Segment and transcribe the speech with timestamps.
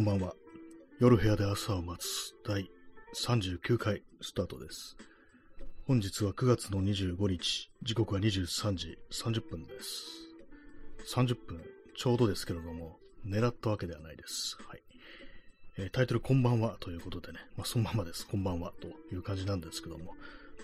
[0.00, 0.34] こんばんは。
[0.98, 2.70] 夜部屋で朝を待つ第
[3.14, 4.96] 39回スタートです。
[5.86, 10.06] 本日は9月の25日、時刻は23時30分です。
[11.14, 11.62] 30分、
[11.94, 12.96] ちょうどですけれども、
[13.26, 14.56] 狙ったわけではないです。
[14.66, 14.82] はい。
[15.76, 18.26] えータイトル、こんばんはということでね、まあ、そのままです。
[18.26, 20.14] こんばんはという感じなんですけども、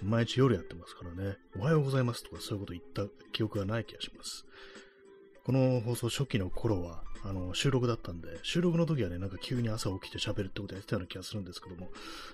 [0.03, 4.47] 毎日夜やってますからね、おはようございますとかそういうこと言った記憶がない気がします。
[5.47, 11.89] この放送初期の頃は、あの、収録だったんで、収録の時はね、なんか急に朝起きて喋るってことやってたような気がするんですけども、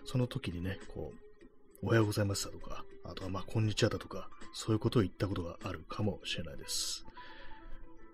[0.07, 1.12] その時にね、こ
[1.83, 7.05] う、おはようございますだとか、あとはまあ、こんにちはだとか、そういうことを言ったことがあるかもしれないです。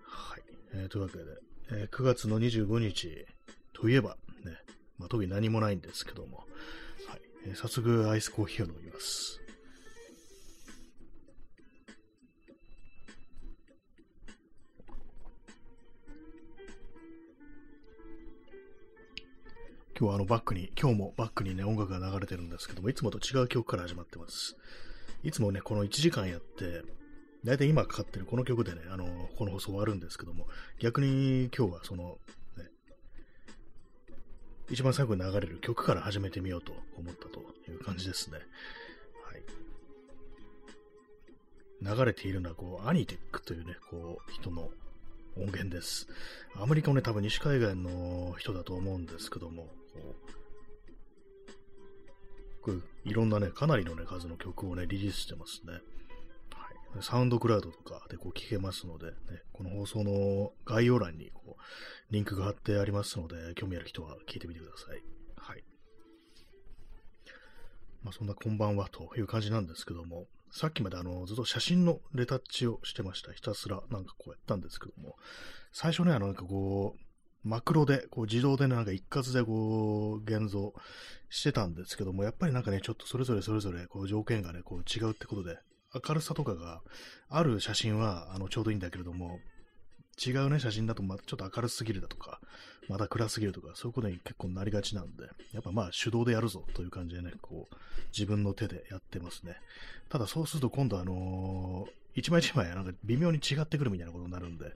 [0.03, 0.41] はい。
[0.73, 1.23] えーというわけで、
[1.71, 3.25] えー9月の25日
[3.71, 4.57] といえば、ね、
[4.97, 6.39] まあ、特に何もないんですけども、
[7.07, 7.21] はい。
[7.45, 9.39] えー早速、アイスコーヒーを飲みます。
[19.99, 24.55] 今日はあのバックに、今日もバックにね、音楽が流れてるんですけども、いつもと違う曲から始まってます。
[25.23, 26.83] いつもね、この1時間やって、
[27.43, 30.47] だいたい今かかってるこの曲でね、あの、この放送終わるんですけども、
[30.79, 32.17] 逆に今日はその、
[32.55, 32.69] ね、
[34.69, 38.37] 一番最後に流れる曲から始めてみようと思ったという感じですね。
[41.81, 41.97] はい。
[41.97, 44.69] 流れているのは、こう、アニテックというね、こう、人の
[45.35, 46.07] 音源です。
[46.55, 49.67] アメリカのね、多分西海岸の人だと思うんですけども、
[53.09, 55.73] いろんなね、かなりのね、数の曲をね、リリースしてますね。
[55.73, 55.79] は
[56.99, 59.13] い、サウンドクラウドとかでこう聞けますので、ね、
[59.51, 65.01] この放送の概要欄にこうリンクが貼ってありますので、興味ある人は聞いてみてください。
[65.37, 65.63] はい。
[68.03, 73.33] まあ、そんなこんばんはという感じなんですけども、さっきまであの、ずっと写真のレタッチをしてました。
[73.33, 75.15] ひたすらなんかこうやったんですけども、
[75.71, 77.08] 最初ね、あの、なんかこう、
[77.43, 80.73] マクロで、こう自動でなんか一括でこう、現像
[81.29, 85.57] してたんですけども、やっぱりなんかね、ちょっとそれぞれそれぞれ、こう条件がね、こう違うってことで、
[86.07, 86.81] 明るさとかが
[87.29, 89.39] ある写真は、あの、ちょうどいいんだけれども、
[90.23, 92.41] 違うね、写真だと、ま、ちょっと明るすぎるだとか、
[92.89, 95.23] また暗すぎるとか、そういうことに結構なりがちなんで、
[95.53, 97.75] やっぱまあ手動でやるぞという感じでね、こう、
[98.11, 99.55] 自分の手でやってますね。
[100.09, 104.73] ただそうすると今度あのー一枚一枚なんか微妙に違ってくるみたいなことになるんで、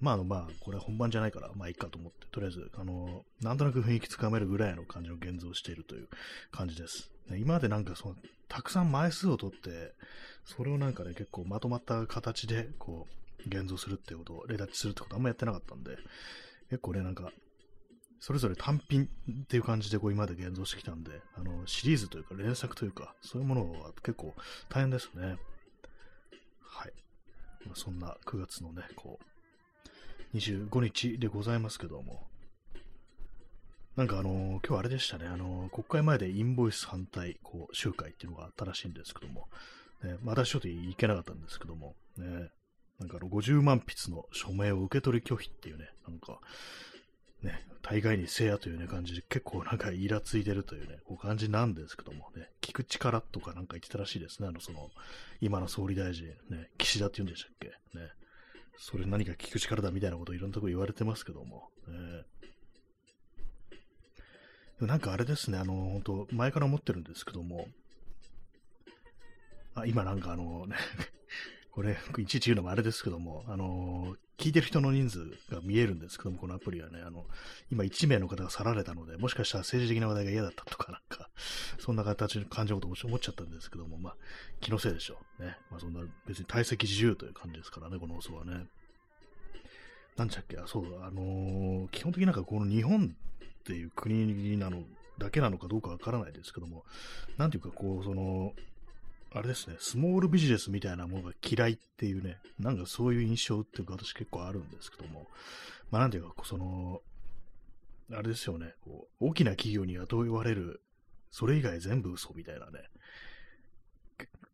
[0.00, 6.08] まああのまあ、これは本番じゃないから、まあいいかと思って、とりあえず、あのなんとなく雰囲気つかめるぐらいの感じの現像をしているという
[6.50, 7.10] 感じです。
[7.30, 8.14] 今までなんかその、
[8.48, 9.94] たくさん枚数を取って、
[10.44, 13.06] それをなんかね、結構まとまった形で、こ
[13.44, 15.96] う、現像するってことを、レタッチするってことあんまやってなかったんで、
[16.70, 17.30] 結構ね、なんか、
[18.20, 24.34] それぞれ単品っていう感じでこう今まで現像してきたんで、あの、シリーズというか連作というか、そういうものは結構
[24.68, 25.36] 大変ですね。
[26.76, 26.92] はい。
[27.66, 29.18] ま、そんな9月のね、こ
[30.34, 32.26] う、25日でございますけども、
[33.96, 39.48] なんかあのー今日あれでしたね、あのー国会前でインボイス反対こう集会っていうのがあったらしいんですけども、
[40.04, 42.50] ね、まあ私ちょっと行けなかったんですけども、ね、
[42.98, 46.40] なんかあの50万筆の署名を受け取り拒否っていうね、なんか、
[47.46, 54.90] ね、大概にせやというね感じで結構なんかイラついてるというね、こう感じなんですけどもね、聞く力とかなんか言ってたらしいですね、あのその、
[55.40, 57.68] 今の総理大臣、ね、岸田って言うんでしたっけ？
[57.98, 58.10] ね。
[58.78, 61.70] それ何か聞く力だみたいなこといろんなとこ言われてますけども、
[64.80, 67.68] ね、なんかあれですね、あの、本当前から思ってるんですけども、
[69.74, 70.76] あ、今なんかあのね、
[71.72, 75.18] これ、いちいち言うのもあれですけども、あの聞いてる人の人数
[75.50, 77.24] が見えるんですけども、このアプリはね、あの、
[77.72, 81.30] 今1名の方が去られたので、もしかしたら政治的な話題が嫌だったとか、なんか、
[81.80, 84.16] そんな形の感じのことを思っちゃったんですけども、まあ、
[84.60, 85.42] 気のせいでしょう。
[85.42, 85.56] ね。
[85.70, 88.66] まあ、そんな、別に退席自由という感じですからね、この放送はね。
[90.16, 94.84] なんちゃっけ、あ、そうだ、あのー基本的になんかこの日本っていう国なの、
[95.18, 96.84] だけなのかどうかわからないですけども、
[97.38, 98.54] なんていうかこう、その、
[99.36, 105.26] あれですね、スモールビジネスみたいなものが嫌いっていうね、なんかそういう印象っていうか私結構あるんですけども、
[105.90, 107.02] まあなんていうか、その、
[108.12, 110.80] あれですよね、こう大きな企業に雇われる、
[111.30, 112.80] それ以外全部嘘みたいなね、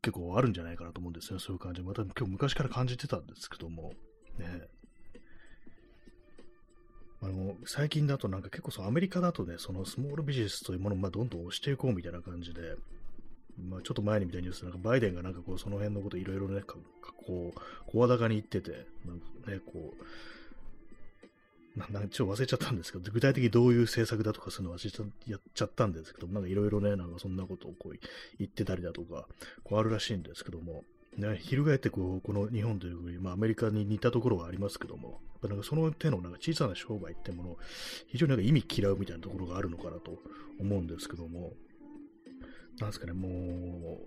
[0.03, 1.83] 結構あるんじゃないかなと思うんですよ、そういう感じ。
[1.83, 3.93] また今日昔から感じてたんですけども、
[4.37, 4.67] ね、
[7.23, 12.75] あの最近だとなんか結構そのアメリカだとね、そのスモールビジネスというものをまどんどん押していこうみたいな感じで、
[13.59, 17.61] まあ、ちょっと前に見たニュースなんかバイデンがなんかこうその辺のこといろいろね、かかこう、
[17.91, 27.99] 声高に言ってて、なんかね、こう、ななんちょっと忘れちゃったんですけど、具体的にどういう政策だとかそういうの忘れちゃやっちゃったんですけど、なんかいろいろね、なんかそんなことをこう
[28.39, 29.27] 言ってたりだとか、
[29.65, 30.85] こうあるらしいんですけども、
[31.17, 37.59] ね、翻ってこう、この日本という国、まあアメリカに似たところはありますけども、なんかその手のなんか小さな商売ってものを
[38.07, 40.19] 非常になんか意味嫌うみたいなところがあるのかなと
[40.61, 41.53] 思うんですけども、
[42.83, 44.01] なんですかね、も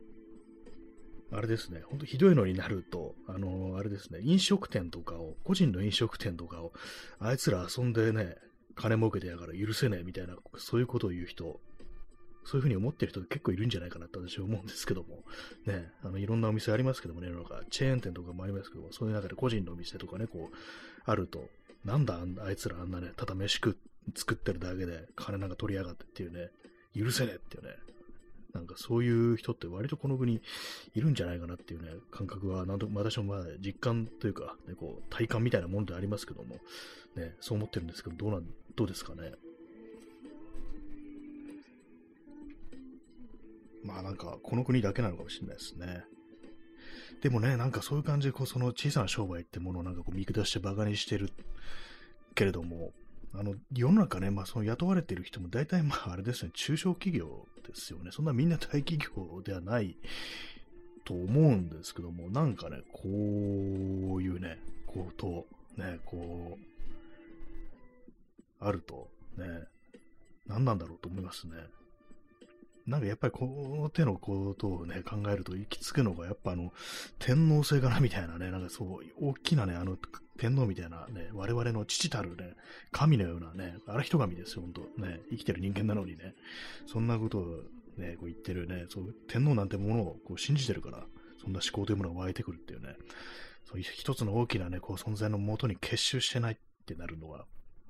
[1.31, 6.73] う、あれですね、ほんとひどいのになると、あの、あれですね、飲食店とかを、個人の飲食店とかを、
[7.19, 8.37] あいつら遊んでね、
[8.75, 11.59] 金儲けてやから許せねえみたいな、そういうことを言う人、
[12.43, 15.23] そういうふうに思ってる人結構いるんじゃないかなって私は思うんですけども、
[15.65, 20.55] ね、あの、いろんなお店ありますけどもね、なんか、チェーン店とかもありますけども、そういう中で個人のお店とかね、こう、
[21.05, 21.49] あると、
[21.83, 23.77] なんだあいつらあんなね、ただ飯食
[24.15, 26.51] 作ってるだけで金なんか取りやがってっていうね、
[26.95, 27.69] 許せねえっていうね、
[28.55, 30.41] なんかそういう人って割とこの国
[30.95, 36.55] いるんじゃないかなっていうね、感覚は、なんと私もまあ実感というか、ね、こう体感みたいなものでありますけども、
[37.15, 39.33] ね、そう思ってるんですけど、どうなん、どうですかね？
[43.83, 46.05] まあなんか、この国だけなのかもしれないですね。
[47.21, 51.29] でもね、なんかそういう感じで、こう、その小さな商売ってものをなんかこう見下して馬鹿にしてる
[52.33, 52.93] けれども、
[53.37, 58.11] あの、世の中ね、まあその雇われてる人も大体まああれですね、中小企業ですよね。
[58.11, 59.97] そんなみんな大企業ではない
[61.03, 65.45] と思うんですけども、なんかね、こういうね、こと、
[65.77, 66.65] ね、こう、
[68.59, 69.45] あると、ね、
[70.47, 71.53] 何なんだろうと思いますね。
[72.87, 73.45] なんかやっぱりこ
[73.81, 76.71] の手のことをね、考えると行き着くのがやっぱあの、
[77.17, 79.97] 天皇制かなみたいなね、なんかそう、大きなね、あの、
[80.37, 82.55] 天皇みたいなね、我々の父たるね、
[82.91, 84.81] 神のようなね、あら人神ですよ、ほんと。
[84.97, 86.35] ね、生きてる人間なのにね、
[86.85, 87.63] そんなことを
[87.97, 91.05] ね、こう言ってるね、そう、天皇なんてものをこう信じてるから、
[91.41, 92.95] そんな思考というものが湧いてくるっていうね、
[93.65, 97.45] そう一つの大きなね、こう存在のもとに結集してないってなるのは、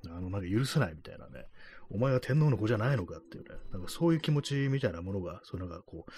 [0.06, 1.46] あの、なんか許せないみたいなね、
[1.90, 6.10] お前は天皇の子じゃないのかっていうね、なんかそういう気持ちみたいなものが、そういうのがこう、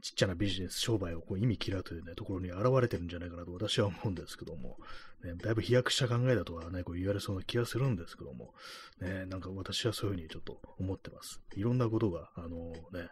[0.00, 4.78] ちっちゃなビジネス、商売をこう意味嫌うというね、ところに現れてるんじゃないかなと私は思うんですけども、
[5.22, 8.54] ね、だいぶ飛躍した考えだとはね、こう言われそうな気がするんですけども、
[9.00, 11.40] ね、なんか私はそういうふうにちょっと思ってます。
[11.54, 13.08] いろんなことが、あのね、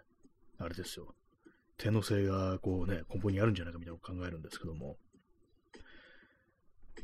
[0.58, 1.14] あれですよ、
[1.76, 4.96] 天皇制がこうね、根本にあるんじゃないかみたいなことを考えるんですけども、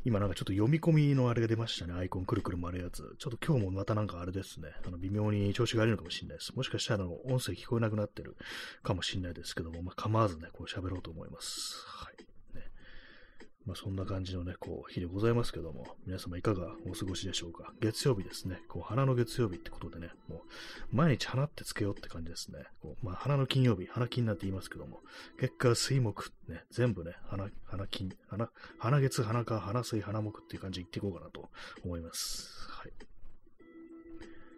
[0.05, 1.93] 今なんかちょっと読み込みのあれが出ましたね。
[1.93, 3.15] アイコンくるくる回るやつ。
[3.17, 4.69] ちょっと今日もまたなんかあれですね。
[4.85, 6.55] あの微妙に調子が悪いのかもしれないです。
[6.55, 8.37] もしかしたらあの音声聞こえなくなってる
[8.83, 11.83] かもしれないですけども、まあ、構わずね、こう喋ろうと思います。
[11.87, 12.34] はい。
[13.65, 17.73] まあ、そんな感じのね、こう、日でございますけども、皆様いかがお過ごしでしょうか。
[17.81, 18.61] 月曜日ですね。
[18.69, 20.43] こう、花の月曜日ってことでね、も
[20.91, 22.65] う、毎日花ってつけようって感じですね。
[22.81, 25.01] こう、まあ、花の金曜日、花金なんて言いますけども、
[25.39, 31.49] 結果、水木、ね、全部ね、花、花金、花、花月、花か、花水、花木っていう感じで言っていこうかなと
[31.83, 32.69] 思います。
[32.69, 32.91] はい。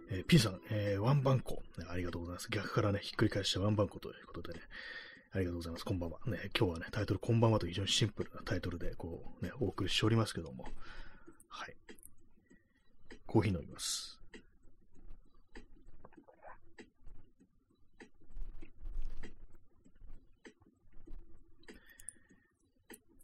[0.09, 2.49] えー、P さん、えー、ワンバンコ、ね、ありがとうございます。
[2.49, 4.61] 逆からね、ひっくり返してワンバンコということでね、
[5.33, 5.83] ありがとうございます。
[5.85, 6.19] こんばんは。
[6.25, 10.65] ね、今日はね、タイトル、こんばんはと非常にシンプルなタイトルで、こう、ね、お送りしておりますけども。
[11.49, 11.75] はい。
[13.25, 14.19] コーヒー飲みます。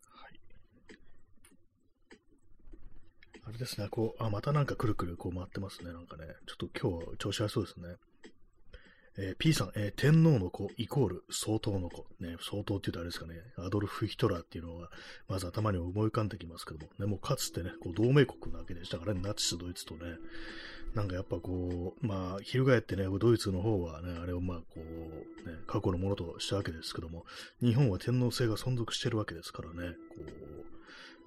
[0.09, 0.39] はい。
[3.45, 5.93] あれですね、こう、あ、またなんかくるくるこう回ってますね。
[5.93, 7.95] なんかね、ちょっと今日は調子悪そうですね。
[9.17, 12.05] えー、P さん、えー、天皇の子イコール総統の子。
[12.19, 14.89] ね、総統って言うとあれですかね、アドルフ・ヒトラーっていうのが、
[15.27, 20.01] まず頭に思い浮かんできますけども、ね、もうかつてね、こう同盟国なわけでしたからね、ナチス・ドイツとね、
[20.95, 27.25] なんかやっぱこう、まあ、翻ってね、ドイツの方はね、あれをまあ、こう、ね、過去のものとしたわけですけども、
[27.61, 29.95] 日本は天皇制が存続してるわけですからね、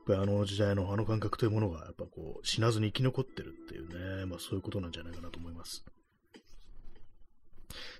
[0.07, 5.85] こう、あの時代のあの感覚というものが、やっぱこう、死なずに生き残ってるっていうね、まあそういうことなんじゃないかなと思います。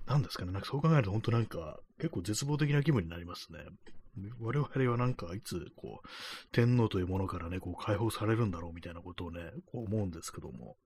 [0.07, 3.59] なんですかね、なんかそう考えると本当なんか結構絶望的な気分になりますね。
[4.41, 6.09] 我々はなんかいつこう
[6.53, 10.77] 天皇というものからね、こう解放されるんだろうみたいなことをね、こう思うんですけども。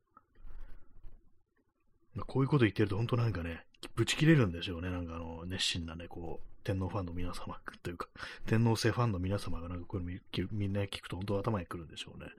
[2.27, 4.91] こういうこと言ってると本当なんかね、ぶち切れるんでしょうね。
[4.91, 8.09] なんかあの、熱心なね、こう、天皇ファンの皆様というか、
[8.47, 10.05] 天皇制ファンの皆様がなんかこれ
[10.51, 12.31] みんな聞くと本当頭にくるんでしょうね。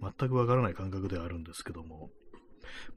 [0.00, 2.10] 全くわからない感覚ではあるんですけども、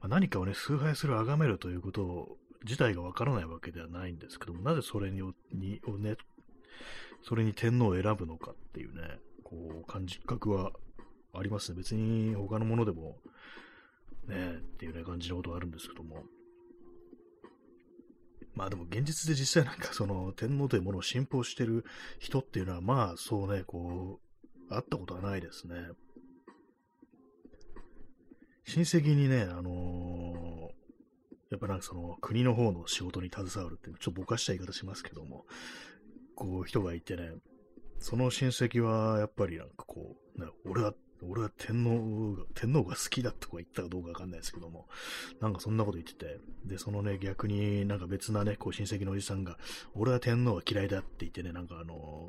[0.00, 6.16] まあ、何かをね、崇拝する、崇めるということを自体がわからないわけではないんですけども、なぜそれににをね、
[7.22, 10.72] それに天皇を選ぶのかっていうね、こう、感じ覚は
[11.34, 11.78] ありますね。
[11.78, 13.16] 別に他のものでも、
[14.26, 16.24] ね、っていうね、感じのことはあるんですけども。
[18.54, 21.86] まあでも現実で実際なんかその天皇というものを信奉してる
[22.18, 24.20] 人っていうのはまあそうね、こ
[24.68, 25.74] う、会ったことはないですね。
[28.64, 30.70] 親戚にね、あの、
[31.52, 35.44] やっぱなんかその国の方の仕事に携わるっていう、ちょっとぼかした言い方しますけども、
[36.34, 37.34] こう人がいてね、
[37.98, 40.94] その親戚はやっぱりなんかこう、ね、俺は、
[41.28, 44.88] 俺は天皇が、天皇が好きだとか言ったかどうかわかんないですけども、
[45.42, 49.58] なんかそんなこと言ってて、で、そのね、逆になんか別なね、こう親戚のおじさんが、
[49.94, 52.28] 俺は天皇は嫌いだって言ってね、なんかあの、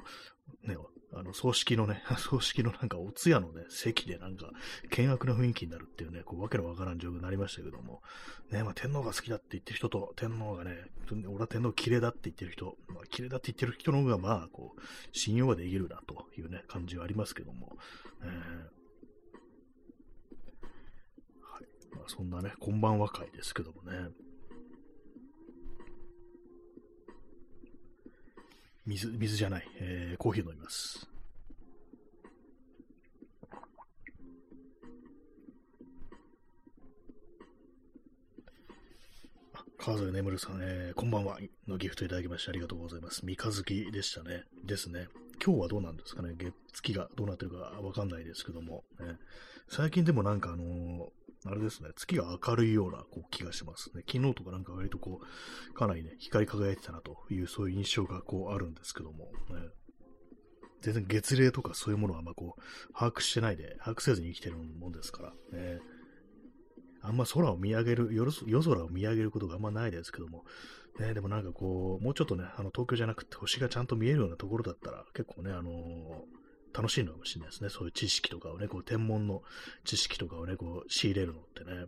[0.63, 0.75] ね、
[1.15, 4.51] あの、葬式のね、 葬式のなんかお通夜のね、席でなんか、
[4.89, 8.01] 険悪な雰囲気になるっていうね、こう、わけのわからん状況になりましたけども、
[8.49, 10.85] ね、まあ、天皇が好きだって言ってる人と、天皇がね、
[11.27, 17.77] 俺は天皇綺麗だって言ってる人、まあ、綺麗だって言ってる人の方が、まあ、こう、信用ができるなというね、感じはありますけども、
[18.21, 18.29] えー、
[21.41, 21.67] はい。
[21.95, 24.09] まあ、そんなね、こんばんは会ですけどもね、
[28.85, 31.07] 水、水じゃない、えー、コーヒー飲みます。
[39.77, 43.25] 川添眠さん、えー、こんばんはのギフトいただきましてありがとうございます。
[43.25, 44.43] 三日月でしたね。
[44.65, 45.07] ですね。
[45.43, 49.17] 今日はどうなんですかね月、月がどうなってるかわかんないですけども、ね、
[49.69, 51.09] 最近でもなんかあのー、
[51.45, 54.03] あれですね、月が明るいようなこう気がしますね。
[54.07, 59.69] 昨日とかなんか割とこう、かなりね、光り輝いてたなという、そういう印象がこうあるんですけども、ね、
[60.81, 65.79] 全然月齢とかそういうものはあんまこう、把握してないで、把握せずに生きてるもんですから、ね、
[67.01, 70.45] あんま空を見上げる夜、夜空を見上げることがあんまないですけども、
[70.99, 75.71] ね、でもなんかこう、もうちょっとね、あの東京じゃなくて星がちゃんと見えるようなところだったら、結構ね、あの
[76.73, 77.69] 楽しいのかもしれないですね。
[77.69, 79.43] そういう知識とかをね、こう天文の
[79.85, 81.85] 知識とかをね、こう仕入れるのってね。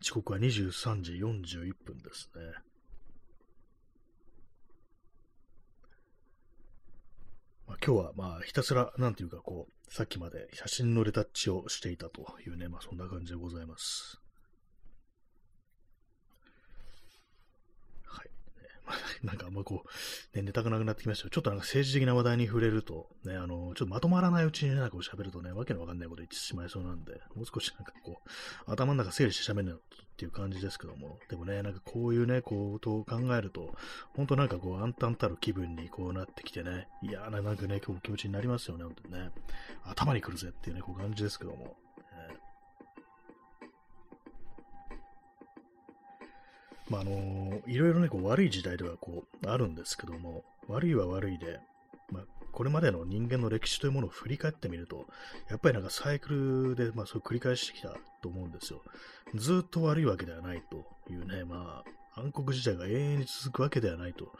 [0.00, 2.42] 時刻は23時41分ですね。
[7.68, 14.21] まあ、今日はまあひたすら、なんていうかこう、さっきまで写真のレタッチをしていたというね、まあそんな感じでございます。
[19.22, 29.78] なんかあんまこう、ね、ネタがなくなってきましたちょっとなんか政治的な話題に触れると、ね、あの、ちょっとまとまらないうちになんか喋るとね、わけのわかんないこと言ってしまいそうなんで、もう少しなんかこう、頭の中整理して喋るなっ
[30.16, 33.74] ていう感じですけども、でもね、なんかこういうね、こうとを考えると、
[34.14, 39.30] 本当なんかこう、暗淡たる気分にこうなってきてね、嫌ななんかね、今日気持ちになりますよね、本当にね。
[39.84, 41.76] 頭に来るぜっていうね、こう感じですけども。
[46.88, 51.60] まあ、あのいろいろね、こう悪い時代ではこうあるんですけども、悪いは悪いで、
[52.10, 52.22] まあ、
[52.52, 55.06] これまでの人間の歴史というものを振り返ってみると、
[55.48, 58.82] やっぱりなんかサイクルで、まあ、そ繰り返してきたと思うんですよ。
[59.34, 61.82] ずっと悪いわけではないというね、ま
[62.14, 64.32] あ、暗黒時代が永遠に続くわけではないと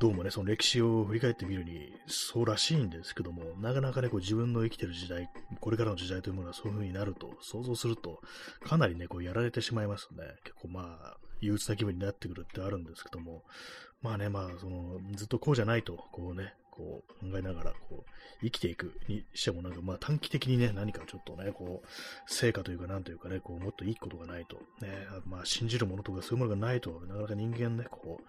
[0.00, 5.28] どうもね、その歴史を振り返ってみるに、そうらしいんですけども、なかなかね、こう自分の生きてる時代、
[5.60, 8.20] これからの時代というものはそういう風になると、想像すると、
[8.60, 10.18] かなりね、こうやられてしまいますね。
[10.44, 13.42] 結構まあ、憂鬱な気分になってくるってあるんですけども、
[14.00, 28.24] まあね、まあ、その、ずっとこうじゃないと、こうね、こう考えながら、こう、生きていくにしてもなんか、まあ短期的にね、何かちょっとね、こう、成果というか、なんというかね、こう、もっといいことがないと、ね、まあ信じるものとかそういうものがないと、なかなか人間ね、こう、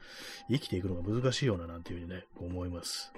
[0.51, 3.13] 生きていくのが難しいような、なんていうふうにね、こう思います。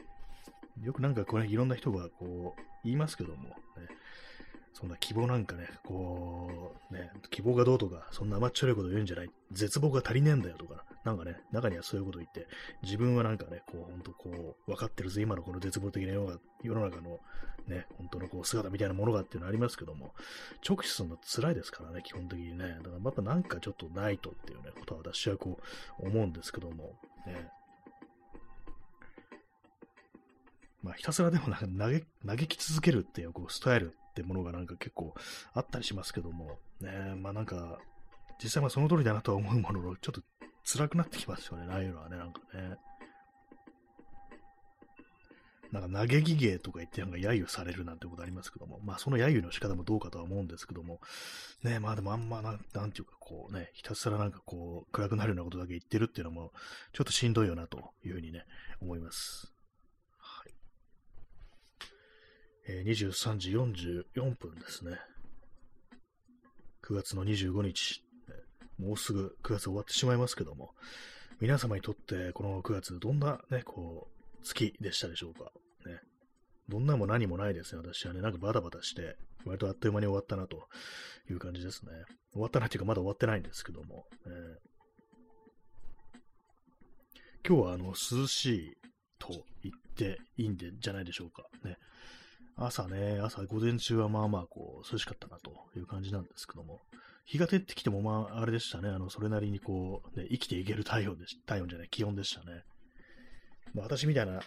[0.83, 3.55] よくなんかこれ、いろんな人がこう、言いますけども、ね、
[4.73, 12.47] そんな希望なんかね、こう、ね、希望がどうとか、そんな甘っちょろいこと言うんじゃない、絶望が足りねえんだよとか、なんかね、中にはそういうこと言って、
[12.83, 17.19] 自分はなんかね、こう、ほんとこう、分かってるぜ、今のこの絶望的な世の中の
[17.67, 20.13] ね、本当のこう姿みたいなものがっていうのありますけども、
[20.67, 22.77] 直視するの辛いですからね、基本的にね。
[22.77, 25.59] だからやっぱなんかちょっとないとっていうね、ことは私はこ
[25.99, 27.49] う、思うんですけども、ね。
[30.83, 35.13] まあ、ひたすらでもなんか投げ、嘆き続けるっていうこうスタイルってものがなんか結構
[35.53, 37.79] あったりしますけども、ね、まあなんか、
[38.43, 40.21] 実際はその通りだなとは思うものの、ちょっと
[40.63, 42.77] 辛くなってきますよね、ああいうのはね、なんかね。
[45.71, 50.99] なんか嘆き芸とか言ってなんか揶揄されるなんてことありますけども、まあその揶揄の仕方もどうかとは思うんですけども、
[51.63, 56.51] ねまあでもあんまな、なんていうかこうね、ひたすらなんかこう暗くなるようなことだけ言ってるっていうのも、
[56.91, 58.43] ちょっとしんどいよなというふうにね、
[58.81, 59.53] 思います。
[60.17, 60.53] はい。
[62.67, 64.97] えー、23時44分ですね。
[66.83, 68.03] 9月の25日、
[68.77, 70.73] もうすぐ9月終わってしまいますけども、
[71.39, 75.51] 皆様にとってこの9月どんなね、こう、月でしたでしょうか。
[75.85, 75.99] ね。
[76.69, 78.21] どんなも何もないですね、私はね。
[78.21, 80.67] なんかバタバタして、割とあっという間に終わったなと
[81.29, 81.91] いう感じですね。
[82.31, 84.05] 終わったなっていうか、まだ終わってないんですけども。
[84.25, 84.33] ね、
[87.47, 88.77] 今日はあの涼しい
[89.17, 91.43] と言っていいんでじゃないでしょうか。
[91.63, 91.77] ね。
[92.65, 96.81] 朝ね、朝午前中はまあまあこう涼しかったなという感じなんですけども、
[97.25, 102.63] 日が照ってきてもまああれでしたね、あのそれなりにこう、ね、生きていける体温で体温じゃない、気温でしたね。
[103.73, 104.41] まあ、私みたいな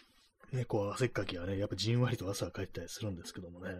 [0.52, 3.74] ね、こう汗っかきはね、やっぱじんわりと朝は帰ったりするんですけどもね。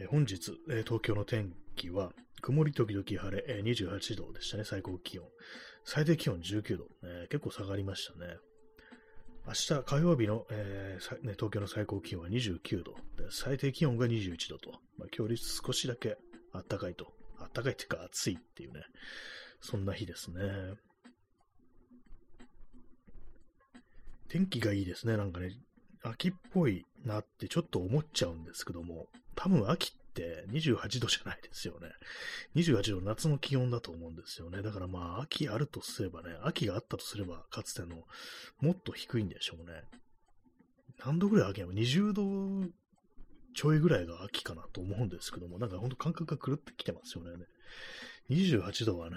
[0.00, 5.26] え、本日、え、東京の天気は、曇り時々晴れ、え、28度でしたね、最高気温。
[5.84, 8.36] 最低気温19度、えー、結構下がりましたね。
[9.48, 12.92] 明日火曜日の、えーね、東京の最高気温は29度。
[13.16, 16.18] で、最低気温が21度と、まあ、今日率少しだけ
[16.52, 17.14] 暖かいと、
[17.54, 18.82] 暖かいっていうか暑いっていうね、
[19.62, 20.42] そんな日ですね。
[24.28, 25.52] 天気がいいですね、なんかね、
[26.02, 31.88] 秋っぽいなってちょっと思っちゃうんですけども、多分秋って28度じゃないですよね。
[32.56, 34.62] 28度夏の気温だと思うんですよね。
[34.62, 38.02] だからまあ秋あるとすればね、秋があったとすればかつての
[38.60, 39.82] もっと低いんでしょうね。
[41.04, 42.68] 何度ぐらい秋なの ?20 度
[43.54, 47.30] ちょいぐらいが秋かなと思うんですけども、なんかほんと感覚が狂ってきてますよね。
[48.30, 49.16] 28度はね、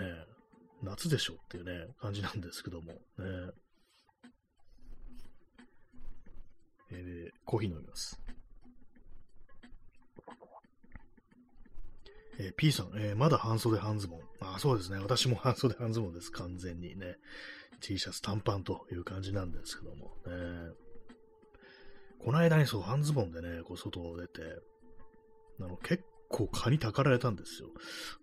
[0.83, 2.99] 夏でしょっていうね、感じなんですけども、ね。
[6.93, 8.19] えー、コーヒー飲みます。
[12.41, 14.19] えー、P さん、えー、まだ半袖半ズボン。
[14.39, 14.97] あ、そうですね。
[14.97, 16.31] 私も 半袖半ズボンです。
[16.31, 17.17] 完全にね。
[17.81, 20.17] T シャツ短パンという感じなんですけども。
[20.25, 20.73] ね、
[22.19, 24.41] この間にそう、半ズボンでね、こう外を出て、
[25.59, 27.69] あの、結構蚊にたかられたんですよ。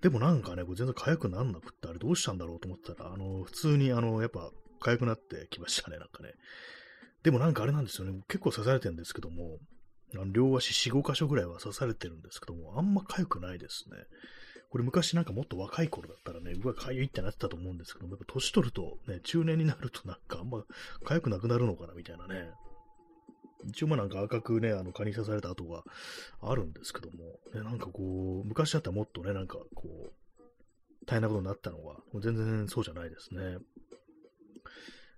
[0.00, 6.34] でもなんかね、これ全然痒くなんなくって、あれどうしたんだろうと思ったら、あの、普通にあの、やっぱ痒くなってきましたね、なんかね。
[7.22, 8.20] でもなんかあれなんですよね。
[8.28, 9.58] 結構刺されてるんですけども、
[10.32, 13.96] 両足4、5箇所ぐらいは刺されてるんですけども、あんま痒くないですね。
[14.70, 20.62] これ昔なんかもっと若い頃だったらね、うわ、痒いってなってたと思うんですけども、やっぱ年取るとね、中年になるとなんかあんま
[21.04, 22.50] 痒くなくなるのかなみたいなね。
[23.64, 25.84] 一応まあなんか赤くね、あの蚊に刺された跡が
[26.40, 33.58] あるんですけども、ね、なんかこう、昔だったらもっとね、なんかこう、大変なことになったのが、もう全然そうじゃないですね。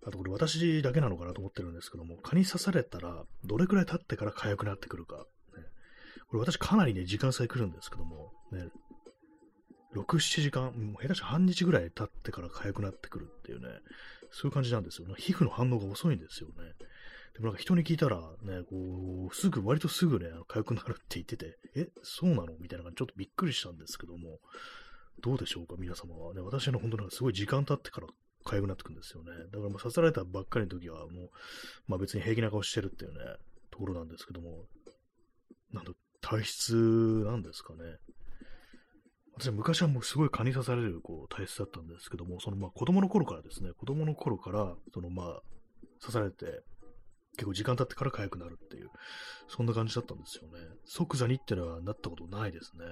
[0.06, 5.16] あとこれ私だけなのかなと思ってるんですけども、蚊に刺されたら、どれくらい経ってから痒くなってくるか。
[5.16, 5.24] ね、
[6.28, 8.68] これ私かなりね、時間差で来るんですけども、ね、
[9.94, 13.68] 6、7時間、もう下手した半日ぐらい経ってから痒くなってくるっていうね、
[14.30, 15.14] そういう感じなんですよね。
[15.18, 16.54] 皮膚の反応が遅いんですよね。
[17.34, 22.56] でもなんか人に聞いたら、ね、こう、すぐ、割とすぐね、痒くなるって言ってて、え、そうなの？
[22.58, 24.38] みたいな感じ、ちょっとびっくりしたんですけども、
[25.20, 26.40] どうでしょうか、皆様はね。
[26.40, 28.06] 私の本当なんかすごい時間経ってから
[28.44, 29.30] 痒くなってくるんですよね。
[29.50, 31.30] だからもう刺されたばっかりの時はもう、
[31.86, 33.18] まあ別に平気な顔してるっていうね、
[33.70, 34.66] ところなんですけども、
[35.72, 37.78] なんだ、体質なんですかね。
[39.36, 45.42] 私昔はもうすごい蚊に刺されるこう体質だったんですけども、そのまあ子供の頃からですね、子供の頃から、そのまあ、
[46.00, 46.62] 刺されて、
[47.36, 48.90] 結構時間経ってから痒くなるっていう、
[49.48, 50.58] そんな感じだったんですよね。
[50.84, 52.84] 即座にってのはなったことないですね。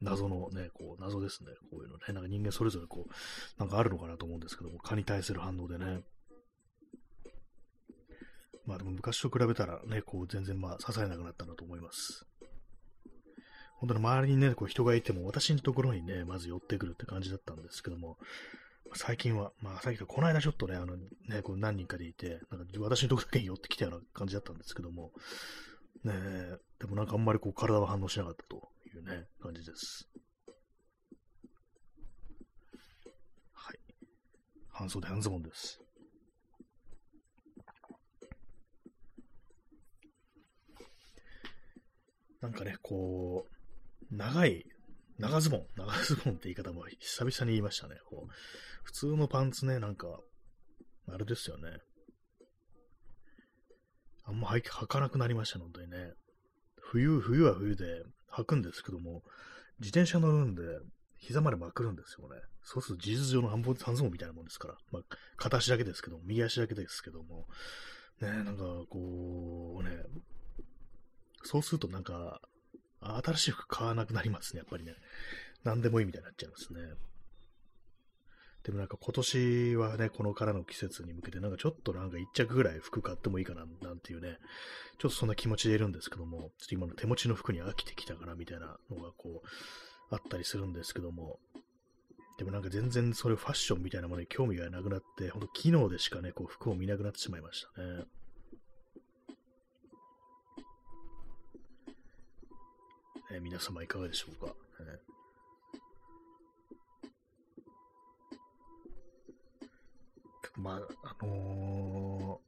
[0.00, 1.50] 謎のね、こう、謎ですね。
[1.70, 2.04] こういうのね。
[2.08, 6.02] なんか人間それぞれこう、なんかあるのかなと思うんですけども、蚊に対する反応でね。
[8.66, 12.26] まあでも昔と比べたらね、こう全然まあ支えなくなったなと思います。
[13.78, 18.18] 本当に周りにね、こう人がいても私のところにね、まず寄ってくるって感じだったんですけども、
[18.94, 25.12] 最近は、まあ、最近、この間ちょっとね、あの、ね、こう何人かでいて、なんか私のところだけに寄ってきたような感じだったんですけども、
[26.04, 30.08] ねえでもなんかあんまりこう体は反応しなかったというね、感じです。
[33.52, 33.78] はい。
[34.68, 35.80] 半袖半ズボンです。
[42.40, 44.64] なんかね、こう、長い、
[45.18, 47.96] 長ズボン、長ズボンって言い方も久々に言いましたね。
[48.08, 48.32] こう
[48.82, 50.08] 普通のパンツね、なんか、
[51.06, 51.78] あれですよね。
[54.24, 56.12] あんま履かなくなりました、本当にね。
[56.80, 57.84] 冬、冬は冬で
[58.32, 59.22] 履くんですけども、
[59.78, 60.62] 自転車乗るんで、
[61.16, 62.40] 膝までまくるんですよね。
[62.62, 64.74] そうすると事実上の半分、半ズボンみたいなもんですから。
[64.90, 65.02] まあ、
[65.36, 67.46] 片足だけですけども、右足だけですけども、
[68.20, 70.02] ね、なんか、こう、ね、
[71.42, 72.40] そうするとなんか、
[73.00, 74.94] 新しい服買わなくなりますね、やっぱりね。
[75.64, 76.80] 何でもいいみたいになっちゃいますね。
[78.62, 84.38] でもなんか今年はね、このからの季節に向けて、なんかちょっとなんか一着ぐらい服買ってもいいかな、なんていうね、
[84.98, 89.46] ちょっとそんな気持ちでいるんですけども、ちょっと今の手持ちの服に飽きてきたからみたいなのがこう、
[90.10, 91.38] あったりするんですけども、
[92.36, 98.04] でもなんか全然それファッションみたいなものに興味がなくなって、ほんと機能でしかね、こう服を見なくなってしまいましたね。
[103.32, 105.19] えー、皆様いかがでしょうか、えー
[110.60, 112.40] まあ、あの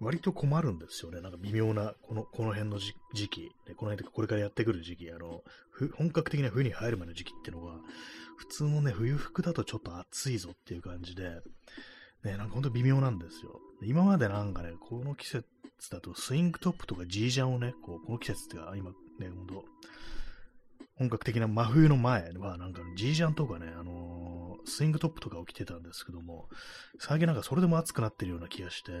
[0.00, 1.20] ー、割と困るんですよね。
[1.20, 2.94] なんか微妙な、この、この辺の時
[3.28, 5.42] 期、この辺でこれからやってくる時期、あの、
[5.96, 7.74] 本格的な冬に入る前の時期っていうのが、
[8.36, 11.40] 普通のね、冬服だとちょっと暑いぞっていう感じで、
[12.24, 13.60] ね、なんかほんと微妙なんですよ。
[13.82, 15.46] 今までなんかね、この季節
[15.90, 19.64] だとスイングトップとかジージャンをね、こう、この季節っていうか、今ね、ほんと、
[20.98, 26.48] 本格的な真冬の前は、なんかジージャンとかね、あのー、スイングトップとかを着てたんですけども、
[26.98, 28.92] 最近なんかそれでも暑くなってるような気がして、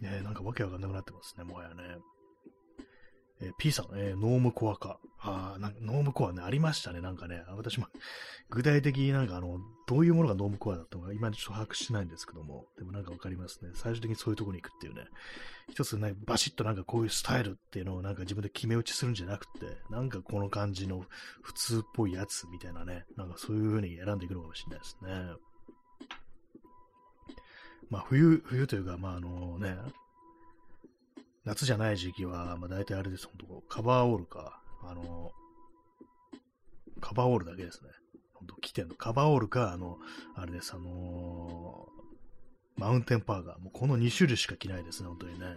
[0.00, 1.74] ね、なんかわけわかんなくなってますね、もはやね。
[3.40, 5.00] えー、P さん、えー、ノームコアカ。
[5.26, 7.42] ああ、ノームコアね、ありましたね、なんかね。
[7.48, 7.86] 私も
[8.50, 13.70] 具体的になんかあの、どういうものがノームコアだったのか、今ちょっと把握してないんですけども、でもなんかわかりますね。
[13.74, 15.06] 最終的にそういうところに行くっていうね。
[15.70, 21.06] 一つね、バシッとなんかこういうスタイルっていうのをなんか自分で決め打ちするんじゃなくて、なんかこの感じの
[21.42, 25.10] 普通っぽいやつみたいなね、なんかそういう風に選んでいくのかもしれないですね。
[27.88, 29.78] まあ冬、冬というか、まああのね、
[31.44, 35.32] 夏じゃない時期は、まあ大体あれです、本当カバーオールか、あの、
[37.00, 37.90] カバーオールだけですね。
[38.34, 38.94] 本当着てんの。
[38.94, 39.98] カバーオールか、あの、
[40.34, 43.58] あれです、あのー、マウンテンパーガー。
[43.60, 45.56] もうこの2種類しか着ないですね、本当にね。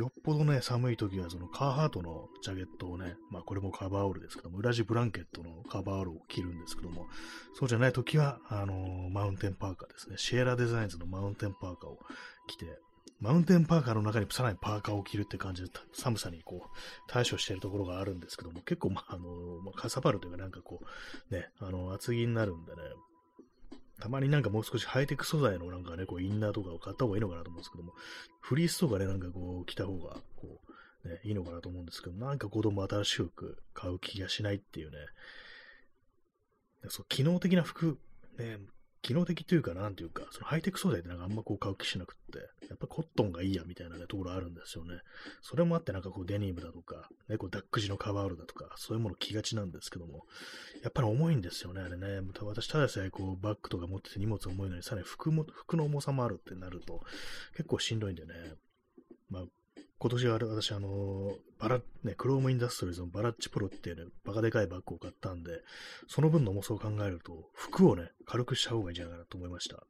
[0.00, 7.06] よっぽどね、寒い時は、そのカーハートのジャケットをね、まあこれもカバーオールですけども、裏地ブランケットのカバーオールを着るんですけども、
[7.52, 10.16] そうじゃない時は、あのー、マウンテンパーカーですね。
[10.16, 11.98] シエラデザインズのマウンテンパーカーを
[12.46, 12.78] 着て、
[13.20, 16.68] マウンテンパーカーの中にさらにパーカーを着るって感じで寒さにこう
[17.06, 19.24] 対処しているところがあるんですけども、結構まあ、あの、
[19.62, 20.80] まあ、かさばるというかなんかこ
[21.30, 22.78] う、ね、あの、厚着になるんでね、
[24.00, 27.92] たまになんかもう少しハイテク素材のなんかね、こうインナーとかを買った方がいいのかなと思うんですけども、
[28.40, 30.60] フリースとかね、なんかこう着た方が、こ
[31.04, 34.96] う、ね、いいのかなと思うんですけど、なんか子供新しく買う気がしないっていうね、
[36.88, 37.98] そう、機能的な服、
[38.38, 38.58] ね、
[39.02, 45.00] 機能的というか、なんていうか、そのハイテク素材ってなんかあんまこう買う気しなくって、やっぱコットンがいいやみたいなね、ところあるんですよね。
[45.40, 50.26] それもあってなんかこうデニムだとか、ね、こうダック地のカバールだとか、そういうもの着がちなんですけども、
[50.82, 52.20] やっぱり重いんですよね、あれね。
[52.42, 57.00] 私ただでさえこうバッグとか持ってて荷物重いのに、さらに服も、服の重さもあるってなると、
[57.56, 58.34] 結構しんどいんでね、
[59.30, 59.44] まあ、
[59.98, 65.60] 今年は私、あの、バラ、ね、クロームインダストリーズのバラッチプロっていうね、バカでかいバッグを買ったんで、
[66.08, 69.76] その分の重さを考えると、服をね、軽くした方がいいんじゃないかなと思いました。
[69.76, 69.82] ま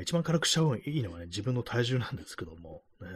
[0.00, 3.08] あ、一番軽くした方がいいのはね、自分の体重なんですけども、ね、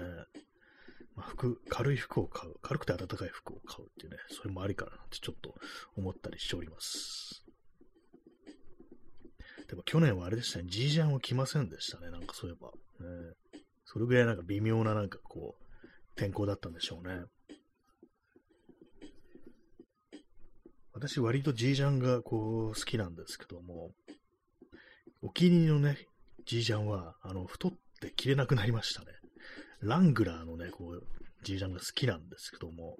[1.14, 5.54] まあ、服、軽い服を買う、軽くて暖かい服を買うっていうね、それもありかなってちょっと
[5.96, 7.44] 思ったりしております。
[9.68, 12.70] でも去年はあれでしたね、ジージャンを着ませんでしたね、なんかそういえば。
[13.04, 13.34] ね、
[13.84, 15.67] それぐらいなんか微妙ななんかこう、
[16.18, 17.20] 天候だったんでしょうね。
[20.92, 23.92] 私割とジージャンがこう好きなんですけども、
[25.22, 25.96] お気に入りのね、
[26.44, 29.06] ジージャンは、あの、太って着れなくなりましたね。
[29.80, 31.06] ラングラーのね、こう、
[31.44, 32.96] ジージャンが好きなんですけども、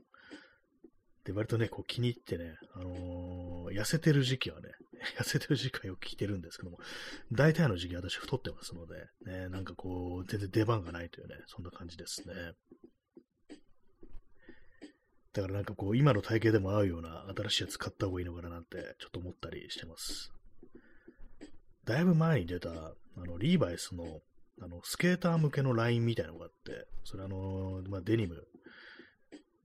[1.24, 4.70] で、割とね、こう気に入ってね、あのー、痩せてる時期はね、
[5.18, 6.78] 痩せてる時期はよく着てるんですけども、
[7.32, 12.34] 大体の時期私太ってますので、ね、なんかこう、全然出番がないというね、そんな感じですね。
[15.38, 20.32] だからなんかこう、今の体型でも合うような新しいやつ買った方がいいのかななんて、ちょっと思ったりしてます。
[21.84, 24.20] だいぶ前に出た、あの、リーバイスの、
[24.60, 28.48] あの、スケーター向けのラインみたいなのがあって、それあの、まあ、デニム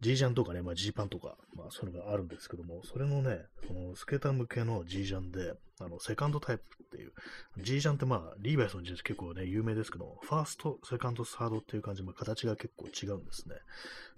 [0.04, 7.13] G ジャンとかね、まあ、G パンとか、まあ、そういうのがあるんですけども、それのね、そのスケーター向けの G ジャンで、あの、セカンドタイプっていう、
[7.58, 13.56] G ジャンってまあ、リーバイスの G ジャンって結構ね、有名ですけども、ファースト、セカンド、サードっていう感じ、まあ、形が結構違うんですね。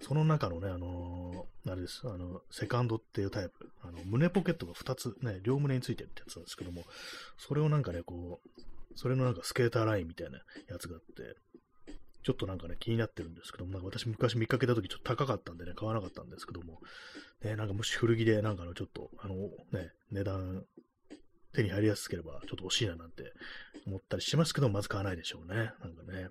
[0.00, 6.82] その中のね、あのー、あれです、あの、セカンドっていうタイプ、あの、胸ポケットが2つね、両胸についてるってやつなんですけども、
[7.38, 8.60] それをなんかね、こう、
[8.96, 11.36] それのなんかスケーターラインみたいなやつがあって、
[12.26, 16.80] ちょっとなんかね、気になってるんですけども、なんか私昔見かけた時ちょっと高かったんでね、買わなかったんですけども、
[17.44, 19.34] ね、なんかもし古着でなんかのちょっと、あの
[19.70, 20.64] ね、値段、
[21.52, 23.32] 手に入りやすければちょっと欲しいななんて
[23.86, 25.54] 思ったりしますけど、まず買わないでしょうね。
[25.54, 26.30] なんかね。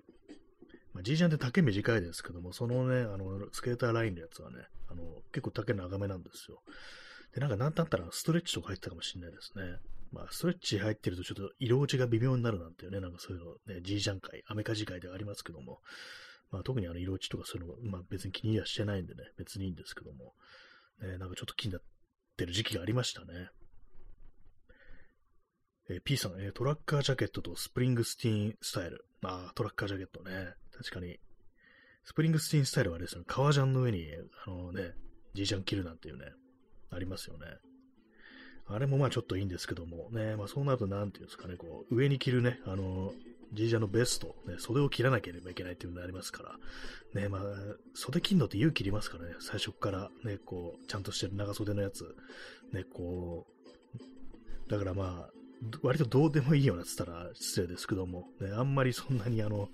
[0.92, 4.58] まあ、G ジャンって丈短いですけども、そのね、あの、スケーターラインのやつはね、
[4.90, 6.60] あの、結構丈長めなんですよ。
[7.34, 9.78] で、なんかなんだったらストレッチとか入ってたかもしれないですね。
[10.16, 15.80] まあ、ストレッチ入ってるとちょっと色落ちが微妙になるなんていうね、なんかそういうのね、G ジャン界、アメカジ界ではありますけども、
[16.50, 20.32] まあ特にあの色落ちとかそういうの、まあ別に気にはしてないんでね、別にいいんですけども、
[21.02, 21.82] ね、なんかちょっと気になっ
[22.38, 23.50] てる時期がありましたね。
[25.90, 29.04] えー、P さん、えー、トラッカージャケットとスプリングスティーンスタイル。
[29.22, 30.54] ああ、トラッカージャケットね。
[30.72, 31.18] 確かに。
[32.04, 34.06] スプリングスティーンスタイルはあれですよね、革ジャンの上に、
[34.46, 34.94] あのね、
[35.34, 36.32] G ジャン着るなんていうね、
[36.90, 37.46] ありますよね。
[38.68, 43.12] あれもまあちょっといいんですけども、ね、まあそうなるとなんていうんですかね、こう、上に着るね、あの、
[43.52, 46.42] ジージャのベスト、ね、袖を切らなければいけないっていうのがありますか
[47.14, 47.42] ら、ね、まあ、
[47.94, 52.16] 袖切るのって勇気いりますからね、最初からね、こう、ちゃんとしてる長袖のやつ、
[52.72, 55.30] ね、こう、だからまあ、
[55.82, 59.68] 割とどうでもいいようなっつったら失礼ですけども、ね、あんまりそんなにあの、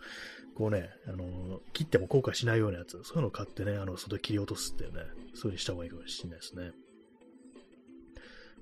[0.54, 6.72] こうね、あの、切っても後悔しないようなやつ、そういうのを買ってね、あの、外切り落とすっていうね、そういうふうにした方がいいかもしれないですね。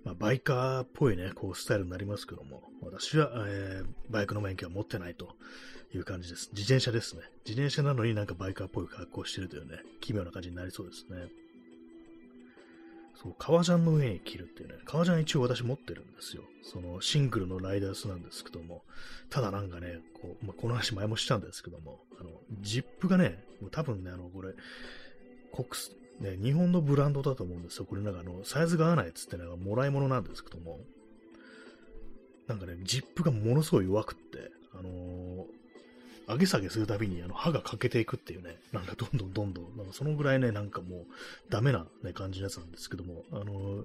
[0.05, 5.37] まあ、バイカーっぽいね、こう、スタイルになりますけども、私は、えー、バイクの免許は持ってないと
[5.95, 6.51] いう感じです。
[6.53, 7.23] 自転車ですね。
[7.47, 11.29] 自転車なのになんかバイカーっぽい格好してるというね、奇妙な感じになりそうですね。
[13.23, 16.43] そう、革ジャンの上に着るっていうね、革ジャン一応私持ってるんですよ。
[16.63, 18.83] そのシングルのライダースなんですけども、
[19.29, 22.31] ただなんかね、こう、まあ、この話前もしたんですけども、あの、
[22.63, 24.55] ジップがね、もう多分ね、あの、これ、
[25.53, 25.67] 国、
[26.21, 27.87] ね、日本のブランドだと思うんですよ。
[27.87, 30.79] これなんかあの、サイズが合わないっつってなんかもらい物なんですけども、
[32.47, 35.45] なんかね、ジップがものすごい弱くって、あのー、
[36.29, 41.07] 上げ下げするたびにあの刃が欠けていくっていうね、なんかどんどんどんどん、なんかそのぐらいね、なんかもう
[41.49, 43.85] ダメな、ね、感じのやつなんですけども、あのー、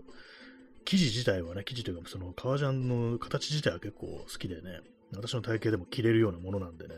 [0.84, 4.82] 生地自体はね、生地というかその革ジャンの形自体は結構好きでね、
[5.17, 6.95] 私の体型でも着れるようなものなんでね、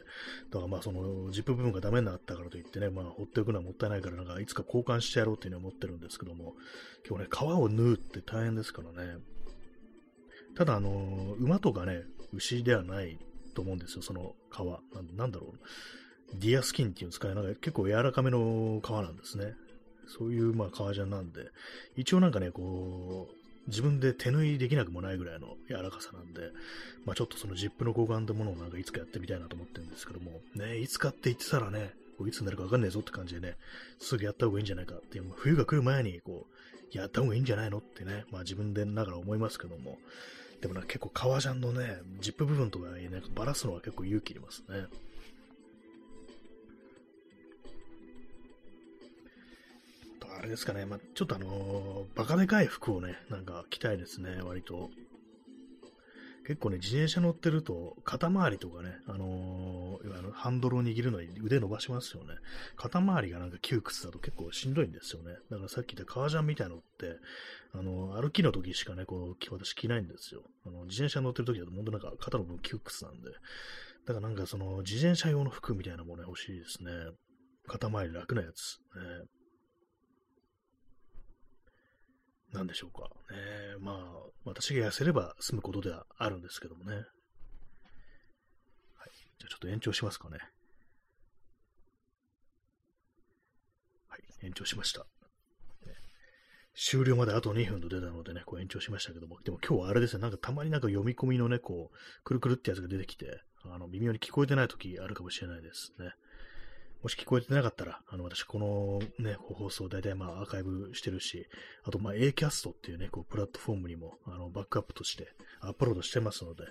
[0.51, 6.55] だからまあそのジップ部分がダメになったからといってね、まあ放っておくのはもったいないから、なんかいつか交換してやろうっていうのは思ってるんですけども、
[7.07, 9.17] 今日ね、皮を縫うって大変ですからね、
[10.55, 12.03] ただあの馬とかね、
[12.33, 13.19] 牛ではない
[13.53, 14.57] と思うんですよ、その皮。
[15.15, 15.59] なんだろう。
[16.33, 19.53] ディアスキンっていうんですかね、なんか結構柔らかめの皮なんですね。
[20.07, 21.49] そういうまあ革ジャンなんで、
[21.95, 23.36] 一応なんかね、こう、
[23.67, 26.51] 自分で手縫いできなくもないぐらいの柔らかさなんで、
[27.05, 33.55] まあちょっとそのジップの交換ってものをなんかいつかやってみたいなと思ってるんですけども、ね、いつかって言ってたらね、こういつになるかわかんねえぞって感じでね、
[33.99, 39.97] すぐやった方がいいんじゃないかっていう、冬が来る前にこう、やった方がいいんじゃないのってね、まあ自分でながら思いますけども、
[40.61, 44.85] でもな、結構革ジャンのね、ジップ部分とかね、バラすのは結構勇気いりますね。
[50.37, 54.89] あれですかね、まあ、ちょっとあのー、バカでかい服をね、なんか着たいですね、割と。
[56.45, 62.35] 結構ね、自転車乗ってると、肩周りとかね、あのー、のハンドルを握るのに腕伸ばしますよね。
[62.77, 65.33] 肩周りがなんか窮屈だと結構しんどいんですよね。
[65.51, 67.17] だからさっき言った革ジャンみたいのって、
[67.73, 70.43] あのー、歩きの時しかね、こう、私着ないんですよ。
[70.65, 73.29] あの、自転車乗ってる時だと本当なんか肩の分窮屈なんで。
[74.05, 76.91] だからなんかその、自転車用の服みたいなもの欲しいですね。
[77.67, 78.79] 肩周り楽なやつ。
[78.95, 79.36] ね
[82.53, 83.09] なんでしょうか。
[83.33, 83.37] ね、
[83.79, 83.95] まあ、
[84.45, 86.95] 私が痩せれば済むことではあるんですけどもね。
[86.95, 87.05] はい。
[89.39, 90.37] じゃあちょっと延長しますかね。
[94.07, 95.05] はい、延長しました。
[96.79, 106.11] 終了まであと2分と出たのでね、こう延長しましたけども、でも今日はあれですね、なんかたまになんか読み込みのね、こう、くるくるってやつが出てきて、あの、微妙に聞こえてない時あるかもしれないですね。
[107.03, 111.47] もし聞こえてなかったら、あの、私、このね、放送、大体まあ、アーカイブしてるし、
[111.83, 115.27] あと、まあ、Acast っていうね、こう、プラットフォームにも、あの、バックアップとして
[115.61, 116.63] アップロードしてますので、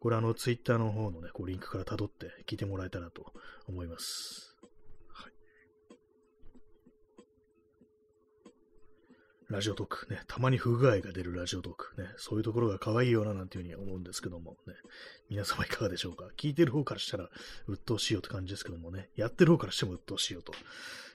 [0.00, 3.32] これ、あの、ツイッターの方のね、こう、リンクから辿って聞いてもらえたらと
[3.66, 4.51] 思います。
[9.52, 14.72] ラジオトーク、ね、たまに不具合が出るラジオトーク、ね、そういうところが可愛いよななんていうふうに思うんですけども、ね、
[15.28, 16.24] 皆様いかがでしょうか？
[16.38, 17.28] 聞いてる方からしたら
[17.66, 20.54] 鬱陶しいよって感じですけどもね、やってる方からしても鬱陶しいよと。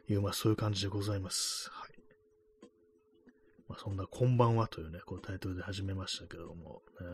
[0.08, 1.70] いう、まあそういう感じでございます。
[1.72, 1.92] はい。
[3.68, 7.08] まあそんなこんばんはというね、こうタイトルで始めましたけれども、ね、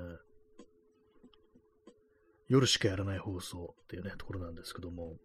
[2.49, 5.15] 夜しかやらない放送っていうね、ところなんですけども、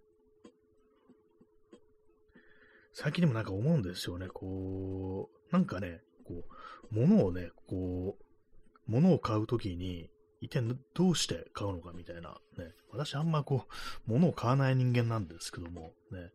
[2.95, 6.45] 最近でもなんか思うんですよね、こう、なんかね、こ
[6.91, 10.63] う、物をね、こう、物を買うときに、一体
[10.95, 13.67] どうして買うのかみたいな、ね、私あんまこ
[14.07, 16.31] う、物を買わない人間なんですけども、ね、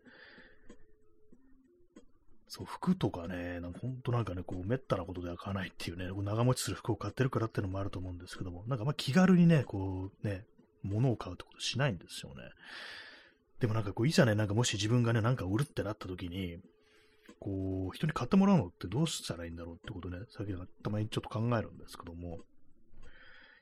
[2.56, 10.46] そう、服とかね、なんか本当なんかね、こう、めったなことでは買わないっていうね、長持ちする服を買ってるからっていうのもあると思うんですけども、なんかまあ気軽にね、こう、ね、
[10.84, 12.44] 物を買うってことしないんですよね。
[13.60, 16.60] でもなんかこう、いざね、なんかもし自分がね、なんか売るってなった時に、
[17.44, 22.40] こう、人に買ってもらうのってどうしたらいいんだろうってことね、さっきたまにちょっと考えるんですけども、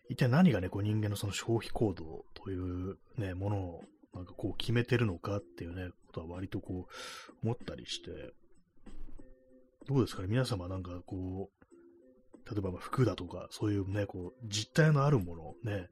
[0.08, 8.34] 一体何がね、こう人間のその消費行動というね、ものをなんかこう決めてるのかっていうね、ことは割とこう思ったりして、
[9.88, 11.62] どうですかね、皆様なんかこう、
[12.54, 15.90] 例えば服だとか、そういうね、こう、実体のあるもの、ね、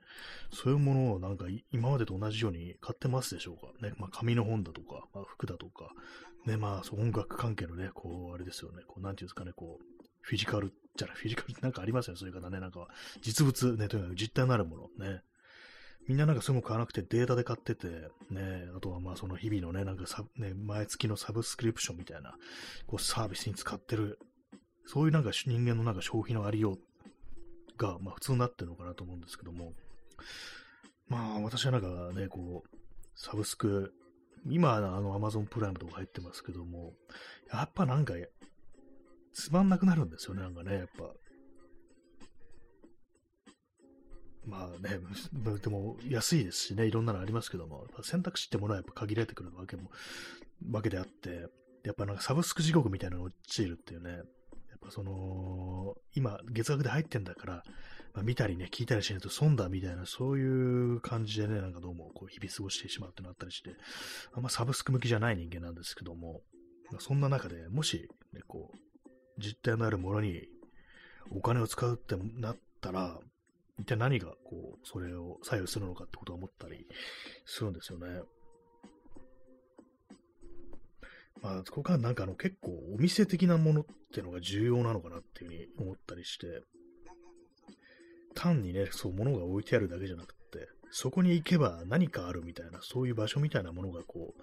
[0.51, 3.87] そういうものをなんか今までと同じように買ってますでしょうか？
[3.87, 3.93] ね。
[3.97, 5.91] まあ、紙の本だとか、まあ、服だとか、
[6.45, 9.83] ね、まあ、音楽関係のね、こう、あれですよね、こう、なんていうんですかね、こう、
[10.21, 12.87] フィジカルじゃない、フィジカルなんかありますよね、そういう方ね、なんか、
[13.21, 15.21] 実物ね、とにかく実体のあるもの、ね。
[16.07, 17.87] みんななんかそういうの買わなくてデータで買ってて、
[18.31, 22.35] ね、あとはまあその日々のね、なんかサね、毎月のサブスクリプションみたいな、
[22.87, 24.17] こうサービスに使ってる
[24.91, 26.79] そういうなんか人間のなんか消費のありよう
[27.77, 29.73] が、まあ普通になってるのかなと思うんですけども、
[31.07, 31.87] まあ私はなんか
[32.19, 32.77] ね、こう、
[33.15, 33.93] サブスク、
[34.45, 36.93] 今、あの、アマゾンプライムとか入ってますけども、
[37.51, 38.13] やっぱなんか、
[39.33, 41.13] つまんなくなるんですよね、なんかね、やっぱ。
[44.45, 44.99] まあね、
[45.61, 49.91] でも安いですしね、いろんなのありますけども、選択肢ってものはやっぱ限られてくるわけも、
[50.71, 51.47] わけであって、
[51.83, 54.21] やっぱなんかサブスク地獄みたいなのに陥るっていうね、やっ
[54.81, 57.63] ぱその、今、月額で入ってんだから、
[58.13, 63.75] まあ、見たりね、聞いたりしないと損だみたいな、そういう感じでね、なんかどうもこう日々過ごしてしまうってなったりして、
[64.33, 66.41] あんまサブスク向きじゃない人間なんですけども、
[66.91, 68.77] ま、そんな中でもし、ね、こう、
[69.37, 70.47] 実体のあるものに
[71.31, 73.19] お金を使うってなったら、
[73.79, 76.87] 一体何がこう、それを左右するのかってことを思ったり
[77.45, 78.21] するんですよね。
[81.41, 86.63] まあ、ここからなんかあの結構お店的なものってのが重要なのかなっていうふうに思ったりして、
[88.39, 94.33] 単にね、そう、物が置いてあるだけじゃなくて、そこに行けば何かあるみたいな、そういう場所みたいなものがこ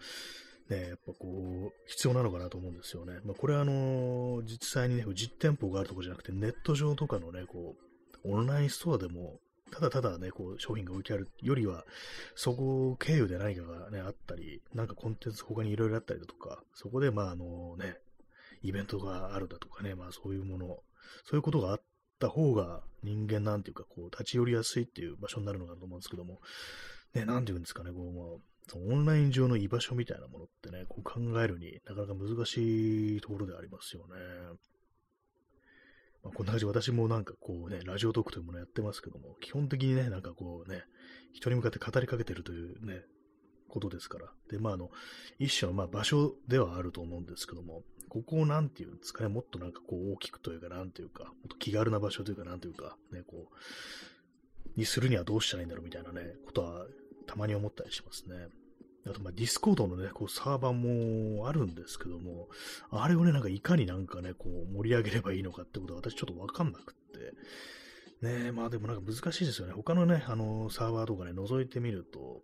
[0.68, 3.20] う、ね、やっぱこう、必要なのかなと思うんですよね。
[3.24, 7.74] まあ、これはあの、実際にね、実店舗があるとこじゃなくて、ネット上とかのね、こ
[8.24, 11.85] う、オンラインストアでも、ただただね、こう、商品が置いてあるよりは、
[12.35, 17.96] そこ経由で何かがね、あったり、なんかコンテンツ他にいろいろあったりだとか、そこで、まあ、あのね、
[18.62, 20.66] イベントがあるだとかね、まあそういうもの、
[21.24, 21.82] そういうことがあっ
[22.18, 26.40] た方が人間なんていうか、こう、立ち寄りやすいっていう場所になるのかなと思うんですけども、
[27.14, 28.26] ね、なんていうんですかね、こう、まあ、
[28.68, 34.14] そのオンライン上の居場所みたいなものってね、こう考えるになかなか難しいところでありますよね。
[36.24, 40.83] まあ、こんな感じで私もなんかこうね、ラジオトークというものやってますけども、基本的にね、なんかこうね、
[41.33, 43.02] 人に向かって語りかけてるというね、
[43.68, 44.33] ことですから。
[44.50, 44.90] で、まああの、
[45.38, 56.87] 一種のまあ場所ではあると思うんですけども、ここをなんていうんですかね、もっとなんかこう大きくというか、なんていうか、もっと気軽な場所というか、なんていうか、ね、こう、にするにはどうしたらいいんだろうみたいなね、ことは
[57.27, 58.49] たまに思ったりしますね。
[59.09, 62.49] あと、まあ、ディスコードのね、こう、サーバーもあるんですけども、
[62.90, 67.33] あれをね、なんかいかになんかね、こう、盛り上げればいいのかってことは私ちょっとわかんなくって。
[68.23, 69.75] ねまあでもなんか難しいですよね。
[69.75, 72.42] 他のね、あの、サーバーとかね、覗いてみると、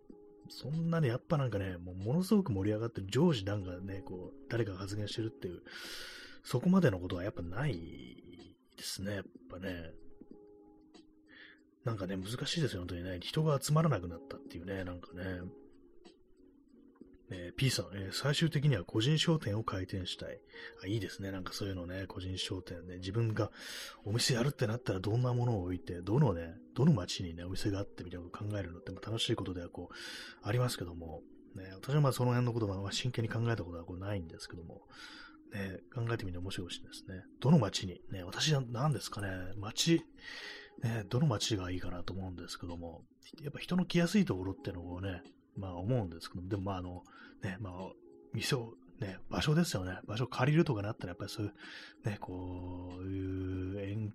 [0.59, 5.63] そんなにやっぱなんかね、もうものすごく盛り上がってる、常時なんかね、こう、誰かが発言してるっていう、
[6.45, 7.77] そこまでのことはやっぱない
[8.77, 9.93] ですね、やっぱね。
[11.85, 13.19] なんかね、難しいですよ、本当にね。
[13.21, 15.41] 人が集まらなくなったっていうね、なんかね。
[17.35, 20.39] えー、P さん、えー、最終的には個人商店を開店したい。
[20.85, 21.33] あ、いいですね。
[21.33, 22.97] なんかそういうのね、個人商店ね。
[22.99, 23.51] 自分が
[24.05, 29.95] お店やるってなったらどんなものを置いて、どのね、どの街にね、お店があってみたいなことを考えるのっても楽しいことではこう、
[30.47, 31.23] ありますけども、
[31.55, 34.83] ね、私はまあその辺のことは真剣に考えたことはこうないんですけども、
[35.53, 37.25] ね、考えてみて面白いですね。
[37.41, 40.03] どの街に、ね、私は何ですかね、街、
[40.83, 43.03] ね、どの街がいいかなと思うんですけども、
[43.43, 45.23] やっぱ人の来やすいところっていうのをね、
[45.57, 47.03] まあ思うんですけども、でもまああの、
[47.43, 47.73] ね、まあ、
[48.33, 49.99] 店を、ね、場所ですよね。
[50.07, 54.13] 場所を借りるとかなったら、やっぱりそういう、ね、こういう、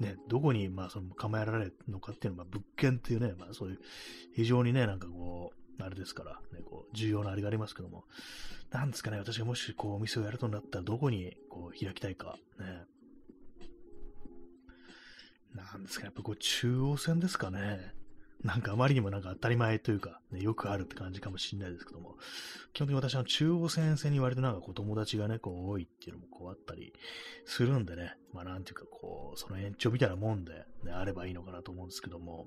[0.00, 3.78] ね、どこに、まあ、その構えられるのかっていうのは、物件っていうね、まあ、そういう、
[4.34, 8.04] 非常にね、なんかこう、あれですから、ね、こう、重要なあれがありますけども、
[8.70, 12.84] なんですかね、私がもし、こう、お店をやるとなったら、どこに、こう、開きたいか、ね。
[15.54, 17.92] なんですか、やっぱこう、中央線ですかね。
[18.42, 22.16] なんかあまりにもなんか当たり前というか、ね、よくあるって感じかもしれないですけども、
[22.72, 26.92] 基本的に私は中央線線に割となんかこう友達がね、こう多いっていうのもこうあったり
[27.44, 30.52] するんでね、まあなんていうかこう、その延長みたいなもんで、
[30.84, 32.46] ね、あればいいのかなと思うんですけども、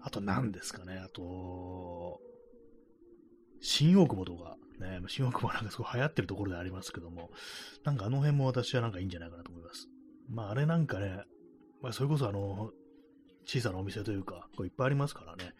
[0.00, 2.20] あと何ですかね、あと、
[3.60, 7.30] 新大久保とか、ね、新大久保なんかすごい流行ってるところでありますけども、
[7.84, 9.88] なんかあの辺も私はなんかいいんじゃないかなと思います。
[10.28, 11.24] まああれなんかね、
[11.80, 12.70] まあそれこそあの、
[13.44, 15.54] 小さなお店というか、こういっぱいありますからね。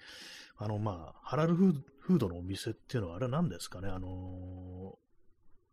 [0.57, 4.09] あの、まあ、ハラルフードのお店っていうのは、あれは何ですかね、あの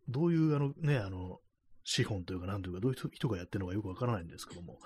[0.08, 1.40] ー、どういう、あのね、あの、
[1.84, 4.78] 資本というか、なんというか、どういう人がやってるのかよくわからないんですけども、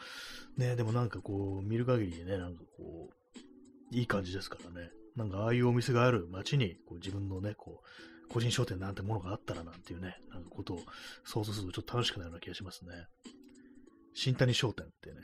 [0.56, 10.80] ね、でもなんかこう、見る限りね、なんかこう、いい感じですからね、なんかああいうお店がある街に、こう自分のね、こう、個人商店なんてものがあったらなんていうね、なんかことを
[11.24, 12.90] 想像するとちょっと楽しくなるような気がしますね。
[14.14, 15.16] 新谷商店ってね、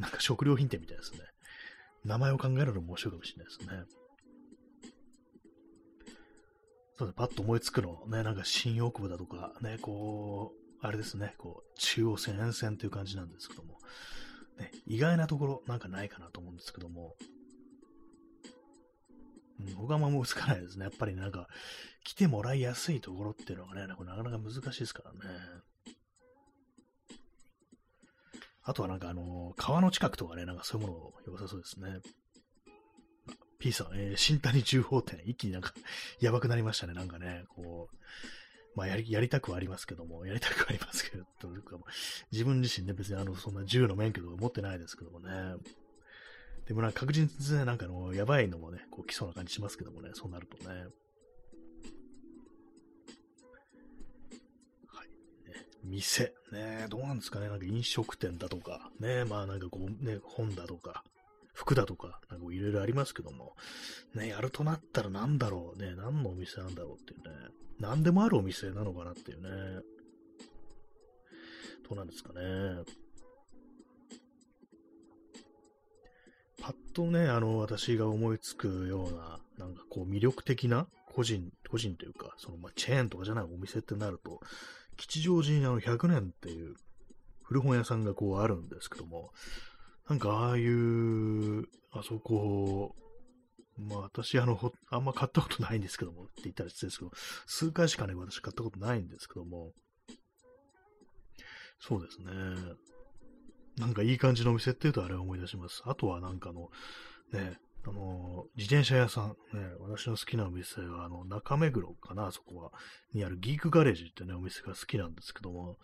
[0.00, 1.20] なんか食料品店みたいですね。
[2.04, 3.84] 名前を考えるのも面白いかもしれないですね。
[6.96, 13.78] そうですパッと思いつくの、ね、なんか新大久保だとか、ね、こう、あれですね、こう、中央線沿線という感じなんですけども、
[14.58, 17.14] ね、意外なところ、なんかないかなと思うんですけども、
[19.60, 20.84] うん、他も思いつかないですね。
[20.84, 21.46] やっぱりなんか、
[22.04, 25.18] 来てもらいやすいところっていうのがね、なかなか難しいですからね。
[28.62, 32.00] あとはなんかあの、川の近くとかね、なんかそういうもの良さそうですね。
[33.58, 35.72] P さん、えー、新谷重宝店、一気になんか
[36.20, 37.96] やばくなりましたね、なんかね、こう、
[38.74, 41.78] まあやり、やりたくはありますけども、やりたくはありますけど、 というか
[42.32, 45.54] 自分自身ね、別にあの、そんな銃の免許とか持ってないですけどもね。
[46.66, 50.86] でもなんか確実になんかあの、やばいのもね、こう来そうな感じしますけどもね、そうなるとね。
[55.90, 56.32] 店。
[56.52, 61.04] ね、どうなんですかね、なんか飲食店だとか、ね、まあなんかこう、ね、本だとか、
[61.52, 63.54] 服だとか、なんかいろいろありますけども、
[64.14, 69.82] ね、やるとなったら何だろうね、何のお店なんだろうっていうね、何でもあるお店なのかなっていうね、
[71.88, 72.40] どうなんですかね。
[76.60, 84.40] パッとね、あの、私が思いつくような、なんかこう魅力的な個人、個人というか、そのまあチェーンとかじゃないお店ってなると、
[85.00, 86.74] 吉祥寺にあの100年っていう
[87.42, 89.30] 古本屋さんがこうあるんですけども、
[90.08, 92.94] なんかああいう、あそこ、
[93.78, 97.10] まあ私、あの、あんま買ったことないんですけども、って言ったら失礼ですけど、
[97.46, 99.72] 数回しかね、私買ったことないんですけども、
[101.80, 102.26] そうですね。
[103.78, 105.82] なんかいい感じのお店っていうとあれを思い出します。
[105.86, 106.68] あとはなんかの、
[107.32, 109.34] ね、あの、自転車屋さん、ね、
[109.78, 112.72] 私の好きなお店は、あの、中目黒かな、そこは、
[113.14, 115.78] にあるギークガレージってね、お店が好きなんですけども、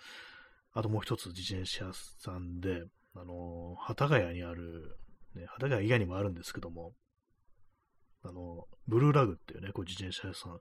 [0.73, 2.85] あともう一つ自転車屋さんで、
[3.15, 4.99] あの、幡ヶ谷にある、
[5.35, 6.93] ね、幡ヶ谷以外にもあるんですけども、
[8.23, 10.61] あの、ブルーラグっていうね、こう自転車屋さん、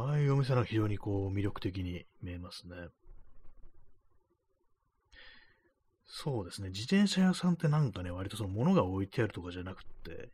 [0.00, 2.74] ああいうお店は非常にこう魅力的に見えますね。
[6.08, 10.30] そうですね、自転車屋さんってなんかね、割とその物が置いてあるとかじゃなくて、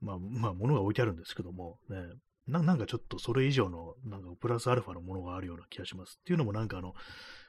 [0.00, 1.98] まあ、まあ、物が置いてあるんですけども、ね、
[2.46, 6.18] なんかちょっとそれ以上の、なんかプラスアルファのものがあるような気がします。
[6.20, 6.94] っていうのもなんかあの、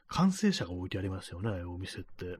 [0.06, 2.36] 完成車が置いてありますよね、お店って。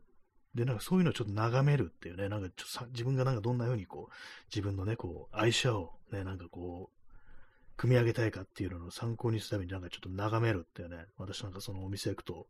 [0.55, 4.15] で、なんかそういうのをちょっと眺めるっていうね、なんかちょっと自分がなんかどんな風にこう、
[4.55, 12.49] 自分のね、こう、愛車をね、なんかこう、組み上げたいかっていうのを参考にするためになんかちょっと眺めるっていうね、私なんかそのお店行くと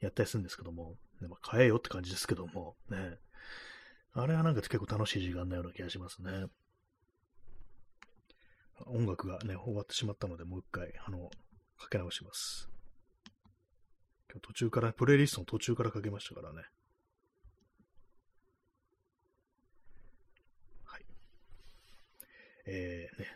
[0.00, 3.18] やったりするんですけども、ね、まあ、買えよって感じですけども、ね。
[4.12, 6.46] あれはなんか結構楽しい時間なような気がしますね。
[8.86, 11.30] 音楽がね、終わってしまったので、もう一回、あの、
[11.78, 12.68] かけ直します。
[14.30, 16.62] 今日途中から、プレイリストの途中からかけましたからね。
[20.84, 21.06] はい
[22.66, 23.26] えー、ね、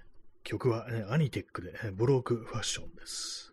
[0.44, 3.49] 曲は、ね、アニテックで、ブロークファッションです。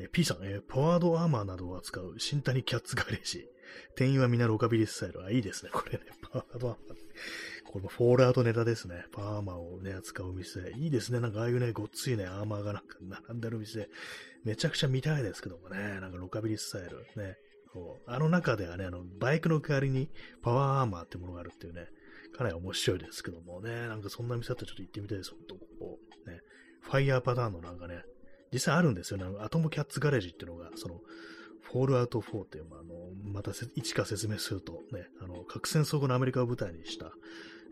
[0.00, 3.46] え、P さん、えー、パワードアーマーなどを扱う新谷キャッツガレージ。
[3.96, 5.22] 店員は皆ロカビリスタイル。
[5.24, 5.70] あ、いいですね。
[5.72, 6.00] これね、
[6.32, 6.98] パワードアーマー。
[7.66, 9.04] これもフォールアウトネタですね。
[9.12, 10.72] パーマーをね、扱う店。
[10.78, 11.20] いいですね。
[11.20, 13.90] なんかああいうね、ごっついね、アーマーがなんか並んでる店。
[14.42, 16.00] めちゃくちゃ見たいですけどもね。
[16.00, 16.98] なんかロカビリスタイル。
[17.22, 17.36] ね。
[17.72, 20.10] こうあの中ではね、あの、バイクの代わりに
[20.42, 21.88] パワーアーマーってものがあるっていうね。
[22.32, 25.98] かなり面白いですけどもね、なんかそんな店だったらちょっと行ってみたいです、ほんと、ここ。
[26.26, 26.40] ね、
[26.80, 28.02] ファイヤーパターンのなんかね、
[28.52, 31.00] 実際あるんですよね、アトムキャッツガレージっていうのが、その、
[31.60, 32.94] フォールアウト4っていう、まあ、あの、
[33.32, 37.12] また一か説明すると、ね、あの、核戦争後のアメリカを舞台にした、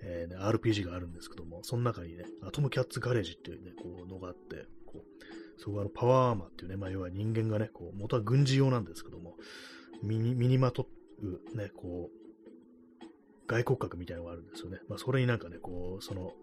[0.02, 9.34] えーね、RPG があるんですけども、その中にね、アトムキャッツガレージっていうね、こう、のがあって、こう、そこはあのパワーアーマーっていうね、まあ、要は人間がね、こう、元は軍事用なんですけども、
[10.02, 10.86] 身に、身にまと
[11.20, 12.18] う、ね、こう、
[13.48, 14.78] 外骨格みたいなのがあるんですよね。
[14.88, 16.34] まあ、それになんかね、こう、その、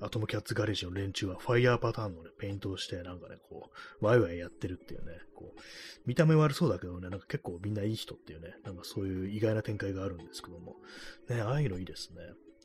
[0.00, 3.70] アトムキャッツガレージの連中はファイヤーパターンのね、ペイントをして、なんかね、こ
[4.00, 5.60] う、ワイワイやってるっていうね、こう、
[6.06, 10.76] 見た目悪そうだけどね、なんか結構みんないい人っていうね、なんかそういう意外な展開があるんですけども、
[11.28, 12.20] ね、ああいうのいいですね。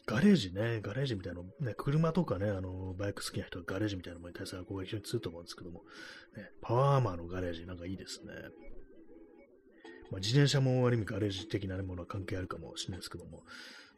[0.05, 5.83] ガレージね、ガレージみたいなの、ね、車とかね、あの、バイク好きな人はガレージみたいなのに対する憧れ非常に強いと思うんですけども、
[6.35, 8.33] ね、パワーアーマーのガレージなんかいいですね。
[10.11, 13.43] まあ、自転車もある意味ガレージ的なものは関係あるかもしれないですけども、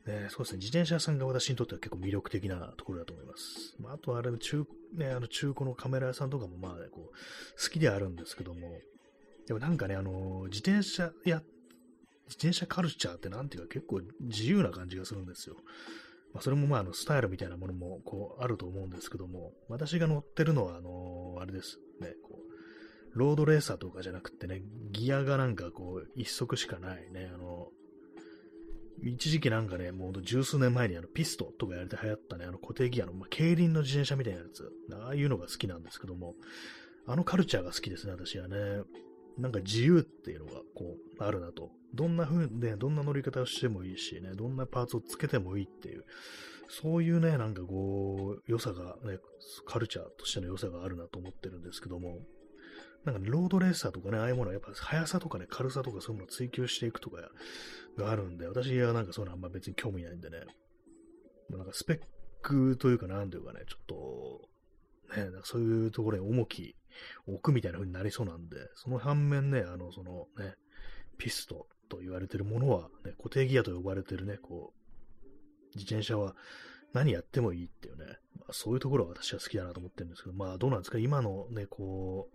[0.06, 3.76] ね、そうですね、自転車屋さんが私にとっては結構魅力的なところだと思います。
[3.80, 8.80] まあ、あとはあれ、中、ね、あの中古のカメラ屋さんとかもまあ、ね、こう、好きであるんですけども、
[9.48, 11.42] でもなんかね、あの、自転車や、
[12.28, 15.56] 自転車カルチャーってなんていうか結構自由な感じがするんですよ。
[16.34, 27.70] まあ、それもまあ、あの、スタイルみたいなものもこう、あると思うんですけども、私が乗ってるのは、あのあれですね、こう、ロードレーサーとかじゃなくてね、ギアがなんかこう、一足しかないね、あの、
[29.04, 36.36] 一時期なんかね、もう十数年前にあのピストとかやれて流行ったね、あの固定ギアの、まあ、競輪の自転車みたいなやつ、ああいうのが好きなんですけども、
[37.08, 38.84] あのカルチャーが好きですね、私はね。
[39.38, 41.70] なんか自由っていうのがこう、あるなと。
[41.94, 46.06] どんな風にね、どんな乗り方をしてもいいしね、どんなパーツをつけてもいいっていう、
[46.70, 49.20] そういうね、なんかこう、良さがね、
[49.66, 52.20] カルチャーとしての良さがあるなと思ってるんですけども、
[53.06, 57.18] なんか、ロードレーサーとかね、ああいうものはやっぱ速さとかね、軽さとかそういうものを追求していくとか
[57.98, 60.40] があるんで、私はなんかそういうのあんま別に興味ないんでね、
[61.50, 62.00] なんかスペッ
[62.42, 66.76] クというかなんというかね、ちょっと、ね、なんかそういうところに重き
[67.28, 70.56] 置くみたいな風になりそうなんで、その反面ね、あの、そのね、
[71.18, 76.36] ピストと言われてるものは、ね、固定ギアと呼ばれてるね、こう、自転車は
[76.94, 78.06] 何やってもいいっていうね、
[78.40, 82.35] まあ、そういうところは私は好きだなと思ってるんですけど、まあどうなんですか、今のね、こう、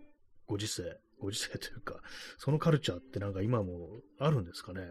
[0.51, 2.01] ご時世、ご時世というか、
[2.37, 4.81] そのカルチャーってなんか今もあるんですかね？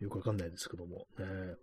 [0.00, 1.56] よくわかんないですけども、ね。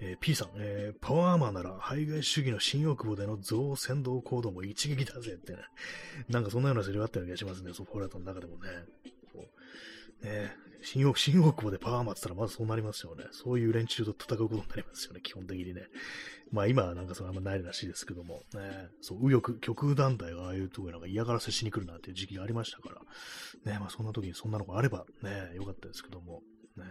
[0.00, 5.58] えー、P さん、えー、パワーマーなら、排外主義の新大久保での増先導行動も一撃だぜってね、
[6.28, 8.68] なんかそんなようなセリフあったような気がしますね、ソフォーラートの中でもね。
[9.32, 9.46] こ
[10.22, 13.24] うね新大 新大久保でパワーマーって言ったらまずそうなりますよね。
[13.30, 15.86] そういう連中と戦うことになりますよね、基本的にね。
[16.50, 26.42] まあ今はなんかそれあんまないらしいですけども、ね、そう、右翼、極右団体がああいうところなんか嫌がらせしに来るなんていう時期がありましたから、ね、まあそんな時にそんなのがあればね、よかったですけども、
[26.76, 26.84] ね。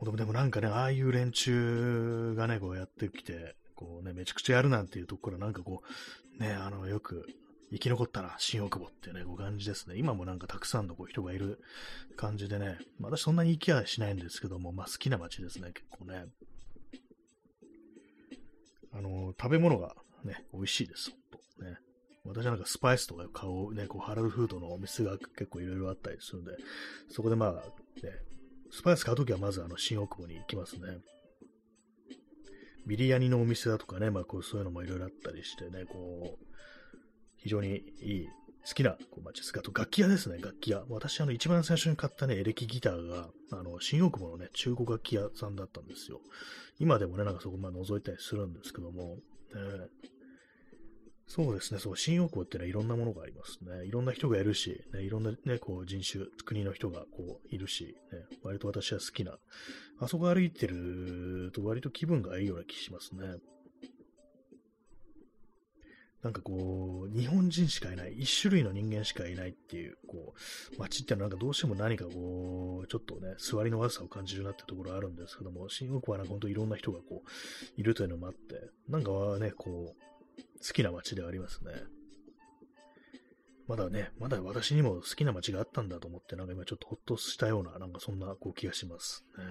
[0.00, 5.82] でもなんかね、ああいう連中がね、こうやってきて、こうね、めちゃくちゃやるなんていうところなんかこ
[6.38, 7.26] う、ね、あの、よく
[7.70, 9.96] 生き残ったな、新大久保っていうね、こう感じですね。
[9.96, 11.60] 今もなんかたくさんのこう人がいる
[12.16, 16.26] 感じでね、まあ、私そんなに行きはしないんですけども、まあ好きな街ですね、結構ね。
[18.92, 19.94] あの、食べ物が
[20.24, 21.64] ね、美味しいです、ほんと。
[21.64, 21.78] ね。
[22.24, 26.52] 私はなんかスパイスとか買うね、こうハラルフードのお店が結構いろいろあったりするんで、
[27.10, 27.62] そこでまあ、ね、
[28.70, 30.98] スパイス買うときはまずあの新大久保に行きますね。
[32.86, 36.47] ビリヤニのお店だとかね、まあこうそういうのもいろいろあったりしてね、こう、
[37.48, 38.28] 非常にいい、
[38.66, 39.54] 好きなこう街です。
[39.58, 40.84] あと楽器屋ですね、楽器屋。
[40.90, 46.20] 私、あの、一番最初に買ったね、エレキギターが、あの、新大久保のね、中古楽器屋さんだったんですよ。
[46.78, 49.16] 今でもね、なんかそこまで覗いたりするんですけども、
[49.54, 49.88] えー、
[51.26, 53.86] そうですね、そう、新大久保ってのはいろんなものがありますね。
[53.86, 59.38] いろんな人がいるし、ね、いろんなね、こう人種、国の人がこういるし、ね、割と私は好きな。
[60.00, 63.38] あそこ歩いてると割と気分がいいような気しますね。
[66.28, 78.60] なんかこう、日本人しかいない、一種類の人間しかいないっていう、こう、街ってのはなんかどうしても何かこう、ちょっとね、座りの悪さを感じるなってところあるんですけども、新大久保はなんか本当いろんな人がこう、いるというのもあって、
[78.90, 81.72] なんかね、こう、好きな街ではありますね。
[83.66, 89.44] まだね、まだ私にも好きな街があったんだと思って、なんか今ちょっとほっとしたような、なんかそんなこう気がしますね。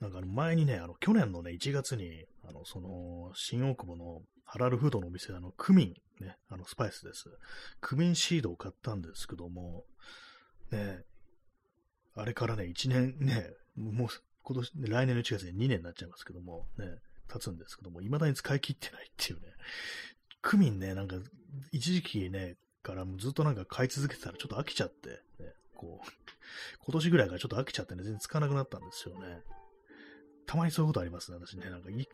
[0.00, 7.24] なんかあの前にね、あの去年のね、1月に、あの、その、新大久保のハラルフードのお店、あの、クミン、ね、あの、スパイスです。
[7.80, 9.84] クミンシードを買ったんですけども、
[10.70, 11.02] ね、
[12.14, 14.08] あれからね、1年ね、もう、
[14.42, 16.86] 今年、来年の1月に2年になっちゃいますけども、ね、
[17.28, 19.48] 経つんですけども、未だに使い切ってないっていうね、
[20.42, 21.16] クミンね、なんか、
[21.72, 26.08] 一時期ね、からもうずっとなんか買い続けてたらちょっと飽きちゃって、ね、こう、
[26.84, 29.40] 今年ぐらいからちょっと飽きちゃってね、全然使わなくなったんですよね。
[30.46, 31.68] たまにそういうことありますね、私ね。
[31.70, 32.08] なんかい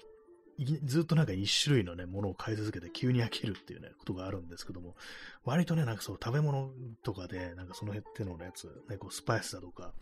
[0.84, 4.96] ずっとなんか一種類のね、ものを買い続けて急に飽きるっていうね、ことがあるんですけども、
[5.44, 6.70] 割とね、なんかそう、食べ物
[7.02, 9.92] とかで、なんかその手のやつ、ね、こう、スパイスだとか、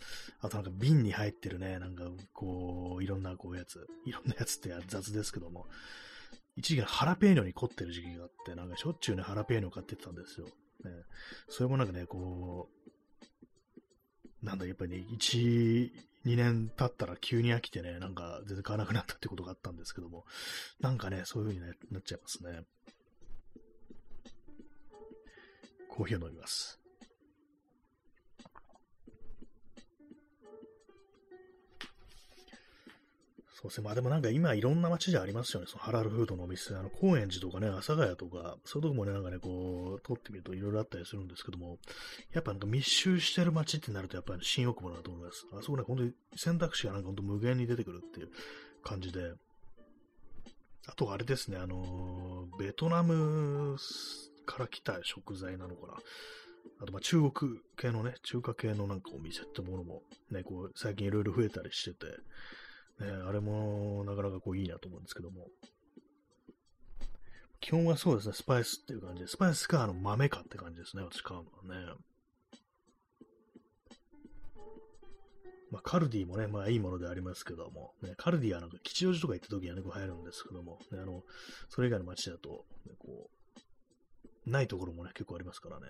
[0.41, 5.67] あとなんか瓶に入ってるね、なんかこう、いろんなこうやつ、いろんなやつって雑ですけども、
[6.57, 10.47] 一時期ハラペーニョに凝ってる時期があって、なんかしょっちゅうね、ハラペーニョ買ってたんですよ。
[10.47, 10.53] ね、
[11.49, 12.91] それもなんかね、こう、
[14.43, 15.91] なんだ、やっぱりね、1、
[16.27, 20.25] 2年経ったら急に飽きてね、なんか全然買わなくなったってことがあったんですけども、
[20.81, 22.65] なんかね、そういう風になっちゃいますね。
[25.89, 26.80] コーヒーを飲みます。
[33.61, 33.85] そうですね。
[33.85, 35.67] まあでもなんか今いろんな街でありますよね。
[35.69, 36.75] そのハラルフードのお店。
[36.75, 41.79] あの、高円寺とかね、阿佐ヶ谷とか、そういうとこもね、なんかね、こう、通ってみるといろいろあったりするんですけども、
[42.33, 45.47] やっぱなんか密集してる街ってなるとやっぱり新大久保だと思います。
[45.53, 48.31] あそこね、本当に選択肢がなんか本当無限に出てくるっていう
[48.83, 49.35] 感じで。
[50.87, 53.77] あとあれですね、あのベトナム
[54.47, 55.95] から来た食材なのかな。
[56.81, 62.07] あと、ま、中国系のね、中華系のなんかお店ってものもね、こう、最近いろいろ増えたりしてて、
[63.01, 65.49] ね、あれもなかなかこういいなと思うんですけども。
[67.61, 71.95] 基本はそうですね、スパイスっていう感じで、スパイスかあの豆かって感じですね、私買うのはね。
[75.71, 81.23] まあ、カルディもね、まあいいものでありますけども、ね、カルディはなんか吉祥寺とか行った時はね、こう入るんですけども、ね、あの、
[81.69, 83.31] それ以外の街だと、ね、こ
[84.47, 85.87] う、ないところもね、結構ありますからね。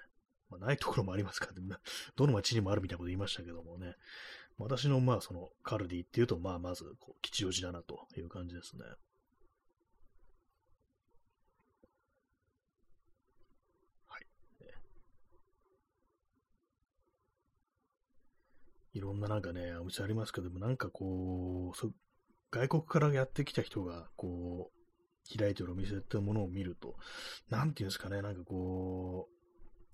[0.50, 1.76] まあ、ないところもありますから、ね、
[2.16, 3.96] どの町にもあるみたいなこと言いましたけどもね、
[4.58, 6.84] 私の、まあ、その、カルディっていうと、まあ、まず、
[7.22, 8.84] 吉祥寺だなという感じですね。
[14.06, 14.26] はい。
[18.92, 21.92] いろんななんかね、お店ありますけども、なんかこう、
[22.50, 26.96] 外国からやってきた人が、こう、開いてるお店っていうものを見ると、
[27.48, 29.39] なんていうんですかね、なんかこう、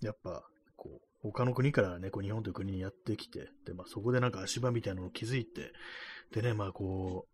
[0.03, 0.45] やっぱ、
[0.77, 5.73] こう、他の国からね、こう日本という国にやってきて、で、まあそこでなんか足場みたいなのを築いて、
[6.33, 7.27] でね、まあこ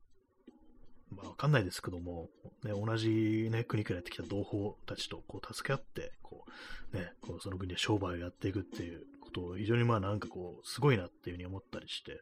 [1.10, 2.28] う、まあわかんないですけども、
[2.64, 6.44] ね、同じね、国からやってきた同胞たちとこう助け合って、こ
[6.92, 12.20] う、ね、こうその国で商売をやっていくっていうことを非常にまあなんかこう、すごいなっていうふうに思ったりして、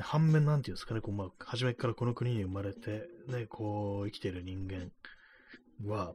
[0.00, 4.90] 反面なんていうんですかね、こう、まあ、初めからこの国に生まれて、ね、こう、生きている人間
[5.84, 6.12] は、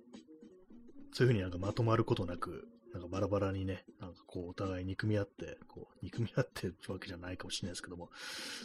[1.11, 8.11] そういうふうになんかまとまることなく、なんかバラバラにね、なんかこう、お互い憎み合って、こう、憎み合ってるわけじゃないかもしれないですけども、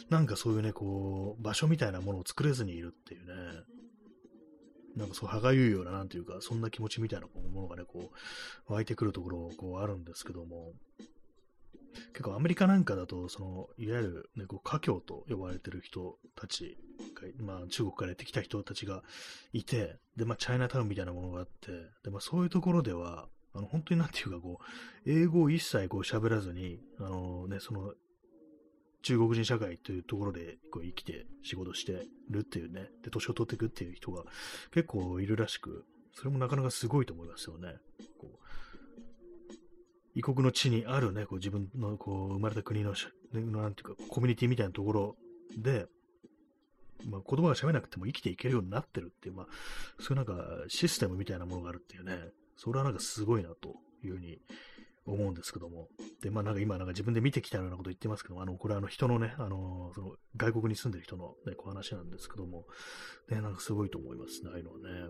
[0.09, 3.33] なんかそういうね、こう、場所みたいなものを作れずにいるっていうね、
[4.95, 8.11] なんかそう、歯がゆいような、なんていうか、そんな気持ちみたいなものがね、こ
[8.69, 10.73] う、湧いてくるところ、こう、あるんですけども、
[12.13, 16.77] 結構アメリカなんかだと、その、いわゆる、ね、こう、華僑と呼ばれてる人たち
[17.39, 19.03] まあ、中国からやってきた人たちが
[19.53, 21.71] いて、で、まあ、チャイナタウンみたいなものがあって、
[22.03, 27.93] で、まあ、そういうところでは、あの、本当になんていうか、こう、英語を一切こう喋らずに、あのね、その、
[29.01, 34.23] 中国人社会というところでこう生きて仕事してるっていうね、で、年を取っていくっていう人が
[34.73, 37.75] 結構いるらしく、それもなかなかすごいと思いますよね。
[38.19, 38.45] こう
[40.15, 42.93] 異国の地にあるね、こう自分のこう生まれた国の、
[43.31, 45.15] なんていうか、コミュニティみたいなところ
[45.57, 45.85] で、
[47.05, 49.45] まあ、言葉が喋れなくても生きていけるようになってるっていう、まあ、
[49.99, 52.17] そういうなんかシステムみたいなものがあるっていうね、
[52.59, 54.37] それはなんかすごいなというふうに
[55.05, 55.87] 思うんですけども。
[56.21, 62.65] で、まあなんか今なんか自分で見てきたようなこと言ってますけども、あの、これはあの人のね、あの、その外国に住んでる人のね、こう話なんですけども、
[63.29, 65.09] ね、なんかすごいと思いますね、ああいうのはね。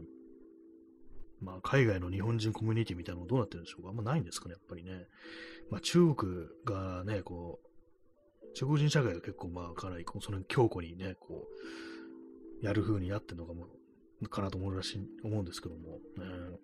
[1.42, 5.08] まあ海外の日本人コミュニティみたいなのどうなってるんでしょうかあんまないんですかね、やっぱりね。
[5.72, 11.48] まあ中国がね、こう、中国人社会が結構まあかなりその強固にね、こ
[12.62, 13.68] う、やる風になってるのかも、
[14.30, 15.82] かなと思うらしい、思うんですけども、
[16.18, 16.60] ね。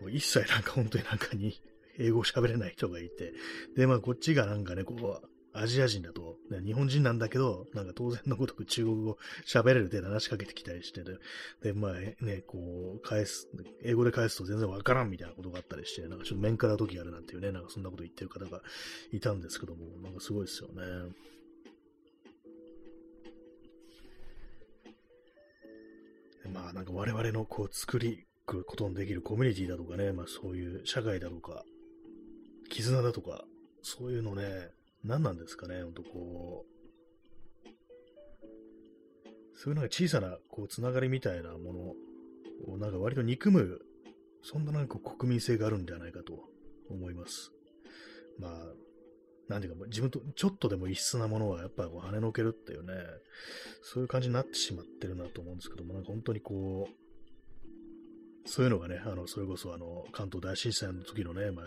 [0.00, 1.60] そう、一切なんか本当になんかに
[1.98, 3.32] 英語喋れない人がいて、
[3.76, 5.20] で、まあこっちがなんかね、ここは
[5.52, 11.16] アジア人だと、日本人なんだけど、なんか当然のごとく中国語喋れるで話しかけてきたりしてで、
[11.62, 13.48] で、まあね、こう、返す、
[13.82, 18.62] 英語で返すと全然わからんみたいなことがあったりして、なんかちょっと面から時あるなんていうね、なんかそんなこと言ってる方が
[19.12, 20.82] いたんですけども、なんかすごいですよね。
[26.52, 31.64] まあなんか我々のこう作りくことのできるコミュニティだとかね、まあそういう社会だとか、
[32.68, 33.44] 絆だとか、
[33.82, 34.42] そういうのね、
[35.04, 37.68] 何なんですかね、ほんとこう、
[39.54, 41.72] そういうなんか小さなこうつながりみたいなも
[42.66, 43.80] のをなんか割と憎む、
[44.42, 46.48] そんななんか国民性があるんじゃないかと
[46.90, 47.52] 思います。
[48.38, 48.52] まあ、
[49.48, 52.94] なんていうか、自分とちょっとでも異質なものはやっぱこう跳ねのけるっていうね、
[53.82, 57.09] そういう感じになってしまってるなと思うんですけども、なんか本当にこう、
[58.46, 61.66] そういうのがね、あの、それこそあの、関東大震災の時のね、まあ、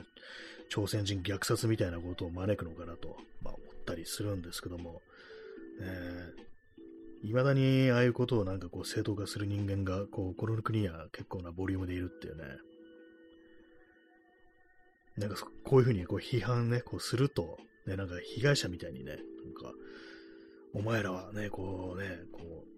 [0.70, 5.02] 朝鮮人虐殺みたいなことを招くのかなと、まあ、思ったりするんですけども、
[5.82, 12.44] えー、未だにああいうことをなんかこう正当化する人間が、こう、この国には結構なボリュームでいるっていうね、
[15.18, 19.72] なんかこういうふうにこう批判ね、こうすると、ね、なんか被害者みたいにね、なんか、
[20.74, 22.73] お前らはね、こうね、こう、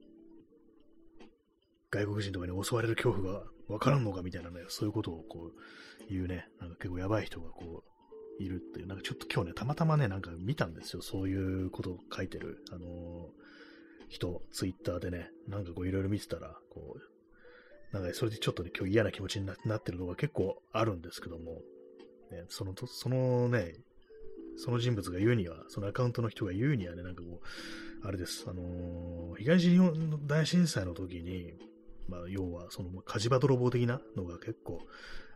[1.95, 7.95] 外国人とかに襲われる恐怖がわからんのかみたいなね、そういうことをこう言うね、なんか結構やばい人がこう、
[8.43, 11.01] いるっていう、なんかちょっと今日ね、たまたまね、なんか見たんですよ。
[11.01, 12.91] そういうことを書いてる、あのー、
[14.09, 21.61] 人、ツイッターでね、なんかこういろいろ見てたら、こう、なんかそれでちょっとね、今日嫌な気持ちになってるのが結構あるんですけども、
[22.31, 23.73] ね、その、そのね、
[24.57, 31.53] その人物が言うには、そのアカウントの人が言うにはね、なんかこう、あれです、あのー、東日本大震災の時に、
[32.07, 34.79] まあ、要は、その、火事場泥棒的なのが結構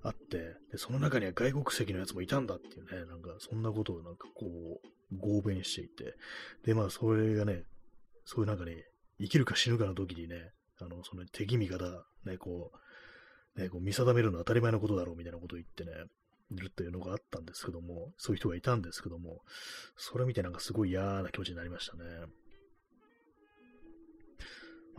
[0.02, 6.16] あって、で、その中には外国籍のやつもいたんだっていうね、なんか、そんなことをなんかこう、合弁していて、
[6.64, 7.64] で、まあ、それがね、
[8.26, 8.86] そういうなんかね、
[9.20, 12.72] 生きるか死ぬかの時にね、あの、その敵味方、ね、こ
[13.56, 15.92] う、ね、こう見定めるのは当たり前のことだろうみたいなことを言ってね、
[16.52, 19.42] いるっていうのがあったんですけども、そういう人がいたんですけども、
[19.98, 22.04] それ見てなんかすごい嫌な気持ちになりましたね。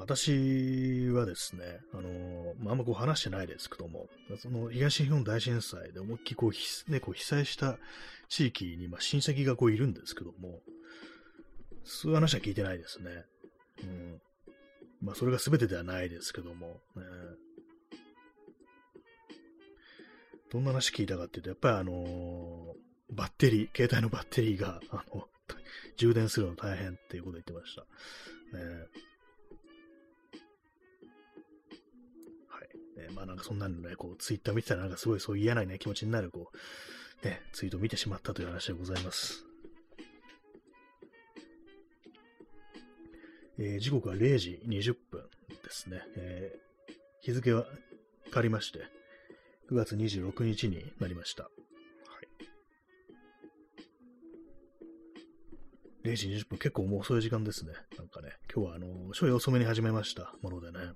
[0.01, 4.07] 私はですね、あのまあ、あんまこう話してないですけども、
[4.39, 7.77] その東日本大震災で思いっきりこう、ね、こう被災した
[8.29, 10.61] 地域に、まあ、親戚がこういるんですけども、
[11.85, 13.11] そういう話は聞いてないですね。
[13.83, 14.21] うん。
[15.03, 17.03] まあ、それが全てではないですけども、ね、
[20.51, 25.29] どんな話聞いたかっていうと、やっぱりあのー、バッテリー、携帯のバッテリーが、あの、
[25.97, 27.83] 充電するの大変っていうことを言ってました。
[28.57, 29.10] ね
[33.11, 36.51] まあなんかそんなのね、こう、ツイッター見てたらなんかすごいそう嫌なね、気持ちになる、こ
[37.23, 39.45] う、ね、ツイートを見てしまったという話でございます。
[43.59, 45.21] えー、時刻は0時20分
[45.63, 46.03] ですね。
[46.17, 47.67] えー、日付は
[48.25, 48.79] 変わりまして、
[49.71, 51.45] 9月26日になりました。
[51.45, 51.51] は
[56.05, 56.09] い。
[56.09, 57.75] 0時20分、結構もう遅い時間ですね。
[57.99, 60.95] なんかね、今日はあの、ちょい遅めに始めましたものでね。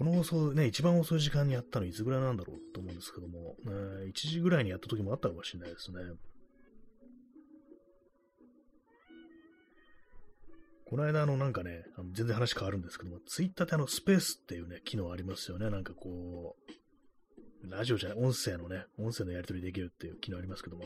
[0.00, 5.98] この放送ね、一番遅い時間にやったのいつぐらいなんだろうと思うんですけども、1時ぐらいにやった時もあったかもしれないですね。
[10.88, 15.68] この間、あの、なんかね、あの全然話変わるんですけども、ツイッターってあの、スペースっていうね、機能ありますよね。
[15.68, 16.56] なんかこ
[17.62, 20.84] う、ラジオじゃない、音声のね、音声のやり取りできるっていう機能ありますけども、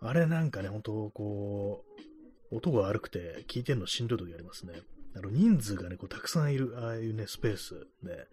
[0.00, 1.84] あれなんかね、本当こ
[2.50, 4.80] う、音が悪くて聞いてるのしんどい時ありますね。
[5.16, 8.28] あの人数がね、こうたくさんいる、ああいうね、スペースで、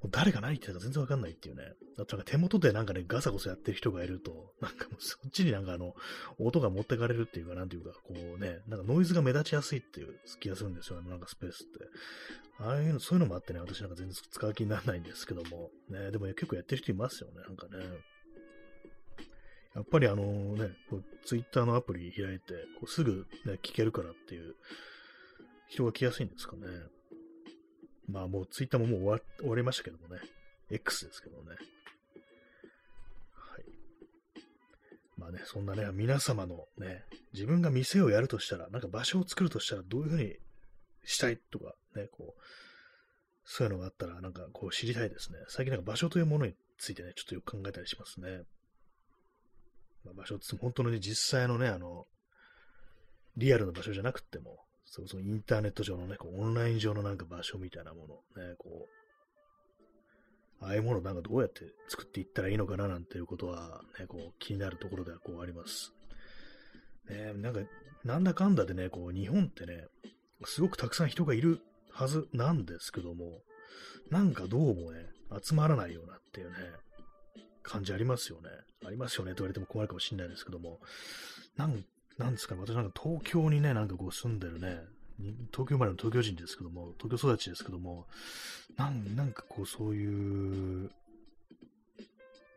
[0.00, 1.64] もう誰が何言ってたか全然わかんないっていうね。
[1.96, 5.94] だってなんか手元でなんかね、ガサゴソやってる人がいると、なんかもうそっちになんかあの、
[6.38, 11.84] 音が持ってかれるっていうか、なんていうか、こうね、なんかノイズが目立ちやすいっていう気がするんですよ、なんかスペースって。
[12.58, 17.84] ああいうの、そういうのもあってね、私なんか全然使う気にならないんですけども、ね、でも結構やってる人いますよね、なんかね。
[19.74, 20.24] やっぱりあの
[20.56, 20.70] ね、
[21.24, 24.56] ツイッターのアプリ開いて、こうすぐね、聞けるからっていう、
[25.70, 26.66] 人が来やすいんですかね。
[28.08, 30.20] まあもうツイッターももう終わ終わりましたけどもね。
[30.68, 31.50] X ですけどね。
[33.34, 33.64] はい。
[35.16, 40.34] まあね、そんなね、皆様のね、自分が店をやるとしたら、なんか場所を作るとしたらどういうふうに
[41.04, 42.42] したいとか、ね、こう、
[43.44, 45.38] そういうのがあったら、なんかこう知りたいですね。
[45.48, 48.42] 最近なんか場所というものについてね、ちょっとよく考えたりしますね。
[50.04, 52.06] まあ、場所って本当のね、実際のね、あの、
[53.36, 54.58] リアルな場所じゃなくても、
[54.90, 58.88] そうそう、インターネット上のね、こうオンライン上のなんか場所みたいなもの、ね、こ
[60.60, 65.94] う、ああいうものなんかどうやって作っていったらいいのかななんていうことは、ね、こう気になるところではこうあります。
[67.08, 67.60] ね、なんか、
[68.04, 69.86] なんだかんだでね、こう日本ってね、
[70.44, 71.60] すごくたくさん人がいる
[71.92, 73.42] はずなんですけども、
[74.10, 75.06] なんかどうもね、
[75.40, 76.56] 集まらないようなっていうね、
[77.62, 78.48] 感じありますよね。
[78.84, 80.80] ありますよねと言われても困るかもしれないですけども、
[81.56, 81.84] なん
[82.20, 84.80] なんですかね、私なんか東京にね、なんかこう住んでるね、
[85.52, 88.06] 東京生まれの東京人ですけども、東京育ちですけども、
[88.76, 90.90] なんなんかこうそういう、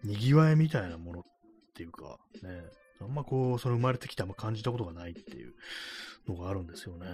[0.03, 1.23] にぎわいみたいなものっ
[1.73, 2.63] ていうか、ね、
[3.01, 5.53] あんまこう、その生まれてきてあんま感じたことがないっていう
[6.27, 7.07] のがあるんですよね。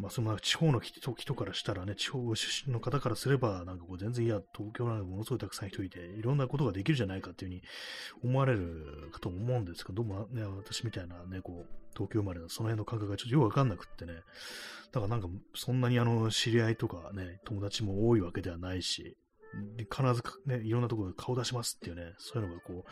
[0.00, 7.62] まあ、その地方の人人からしたらね、地方出身の方からすれば、なんかこう全然いや、東京なんかものすごいたくさん人いて、いろんなことができるじゃないかっていうふうに
[8.24, 14.14] 思われるかと思うんですけど、どうもね、私みたいなね、こう、東京生まれのその辺の感覚がちょっとよくわかんなくってね、
[14.90, 19.18] だからなんかそんなにあの、知り合いとかね、友達も多いわけではないし、
[19.90, 22.90] 必ずね、いろんなところで顔出しますっていうね、そういうのがこう、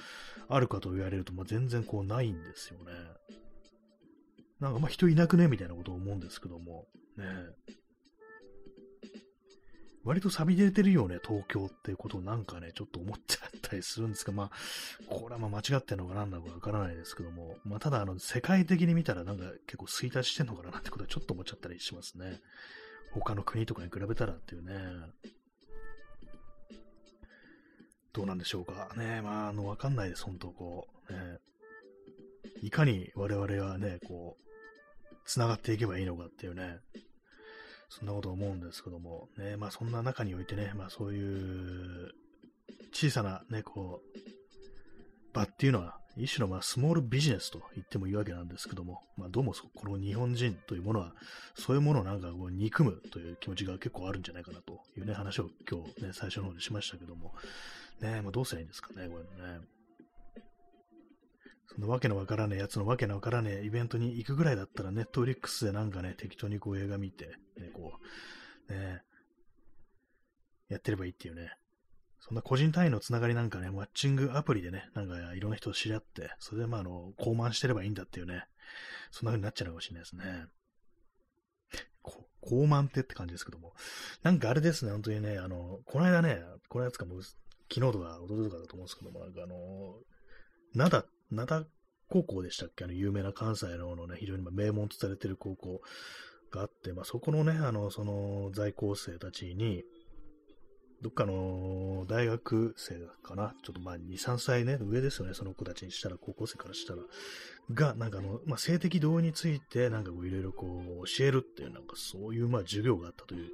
[0.49, 2.93] あるかと言われると、まあ、全然こうないんですよね。
[4.61, 5.49] なんかまあ人いなくね？
[5.49, 6.87] みたいなことを思うんですけども、
[7.17, 7.25] ね
[10.05, 14.51] 割と錆び出てるよね、東京ってことをなんかね、ちょっと思っちゃったりするんですが、まあ、
[15.07, 22.41] これはまあ間違ってるのか何なんだかわからないですけども、まあ、ただ、あの、世界的に見たらなんか結構衰退してんのかななんてことはちょっと思っちゃったりしますね。
[23.13, 24.73] 他の国とかに比べたらっていうね。
[28.15, 28.89] どうなんでしょうか。
[28.97, 31.13] ねまあ、あの、わかんないです、本当こう。
[31.13, 31.19] ね、
[32.63, 34.48] いかに我々はね、こう、
[35.29, 36.79] 繋がっていけばいいのかっていうね、
[37.91, 42.13] そんなこと思うんですけども、ね、まあそんな中においてね、まあそういう
[42.93, 44.19] 小さなね、こう、
[45.35, 51.13] 場っていうのは一種のまあスモールビジネスと言ってもいいわけなんですけども、まあどうもこの日本人というものは、
[51.55, 57.35] そういうものをなんかこう憎むという気持ちが結構あるんじゃないかなというね、話を今日ね、最初の方でしましたけども、
[58.01, 59.61] ね、まあどうすればいいんですかね、これね。
[61.75, 67.93] そのわけのわからねえやつのわけのわからねえイベントに行くぐらいだったら、ネットフリックスでなんかね、適当にこう映画見て、ね、こ
[68.69, 69.03] う、ね、
[70.69, 71.53] やってればいいっていうね。
[72.21, 78.45] そんな個人単位のつながりなんかね、マッチングアプリでね、なんかいろんな人と知り合って、それでまあ、あの、高慢してればいいんだっていうね、
[79.11, 80.47] そんな風になっちゃうかもしれないですね。
[82.41, 83.75] 高慢ってって感じですけども、
[84.23, 87.37] なんかあれですね、本当にね、あの、この間ね、このやつかもう、昨
[87.75, 90.01] 日とか、おととかだと思うんですけども、なんかあの、
[90.75, 91.67] 灘、灘
[92.09, 92.85] 高校でしたっけ？
[92.85, 95.81] あの、有名な関西ののね、非常に名門とされてる高校
[96.51, 99.85] があって、まあ、そこのね、あの、その在校生たちに、
[101.01, 107.03] どっかの大学生かな、ちょっとまあ2、3歳ね、上ですよね、その子たちにしたら、高校生からしたら、
[107.73, 113.51] が、なんかあの、まあ、性的同意について、なんかこういろいろこう教えるっていう、なんかそういうまあ授業があったという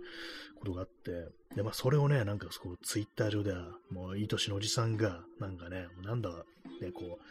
[0.59, 6.31] ことがあって、で、まあそれをね、なんかこうツイッター上では、もういい年のおじさんが、なんかね、なんだ、
[6.81, 7.25] ね、こう、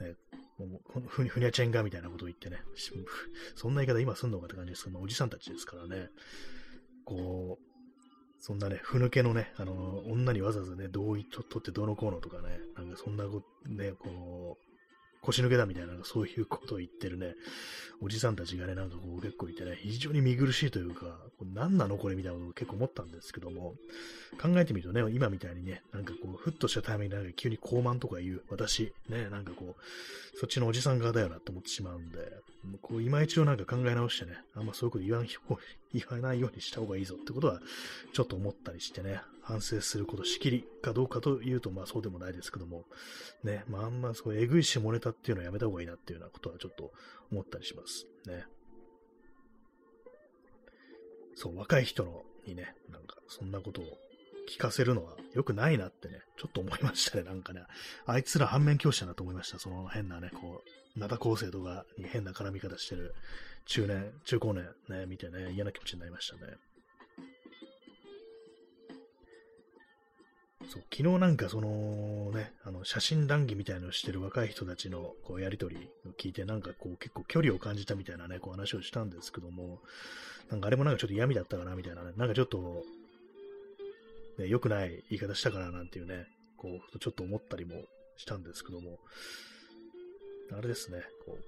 [0.00, 0.16] ね、
[0.58, 2.62] もうふふにゃちゃんがみたいなことを言ってね、
[3.54, 6.10] そんな言い方今すんのかって感じですけど、おじさんたちですからね、
[7.04, 7.70] こう、
[8.42, 13.24] そんなね、ふぬけのね、あの、女にわざわざね、同意と取ってどうのこうのとかね、なんかそんな、
[13.66, 14.69] ね、こう、
[15.22, 17.34] 腰抜けだみたいな、そういうことを言ってるね、
[18.02, 21.18] おじさんたちがね、なんかこう結構いてね、非常に見苦しいというか、
[21.54, 23.74] 何なのこれみたいなことを結構思ったんですけども、
[24.40, 32.18] 考えてみるとね、今みたいにね、なんかこう、ふっとしたタイミングでなんか急に高慢とか言う、私、ね、なんかこう、そっちのおじさん側だよなと思ってしまうんで、
[32.82, 35.26] こう、今一度なんか考え直してね、あんまそういうこと言わん
[35.92, 37.60] 言わないようにした方がいいぞってことは、
[38.12, 42.84] ちょっと思ったりしてね、反省することしきりかどうかというと、まあそうでもないですけども、
[43.42, 46.92] ね、まああんまそう、えぐい下ネタっていうのはやめた方がいいなっていうようなことはちょっと
[47.32, 48.06] 思ったりします。
[48.26, 48.44] ね。
[51.34, 53.84] そう、若い人のにね、なんかそんなことを
[54.50, 57.62] 聞かせるのは良くないなってね、ちょっと思いましたね、なんかね。
[58.06, 59.58] あいつら反面教師だなと思いました。
[59.58, 60.62] その変なね、こ
[60.96, 63.14] う、灘高生とかに変な絡み方してる
[63.66, 66.56] 中年、中高年ね、見てね、嫌な気持ちになりましたね。
[70.68, 75.76] そう、昨日なんかそのね、あの、写真談義みたいのをしてる若い人たちのこうやりとり
[76.06, 79.80] を聞いて、なんかこう結構距離を感じたみたいなね、こう話をしたんですけども、
[80.50, 82.84] なんかあれもなんかちょっと嫌味だったかなみたいなね、なんかちょっと、
[84.40, 86.26] ね、良くない言い方したかななんていうね、
[86.56, 87.84] こう、ちょっと思ったりも
[88.16, 88.98] したんですけども、
[90.52, 91.38] あれですね、こ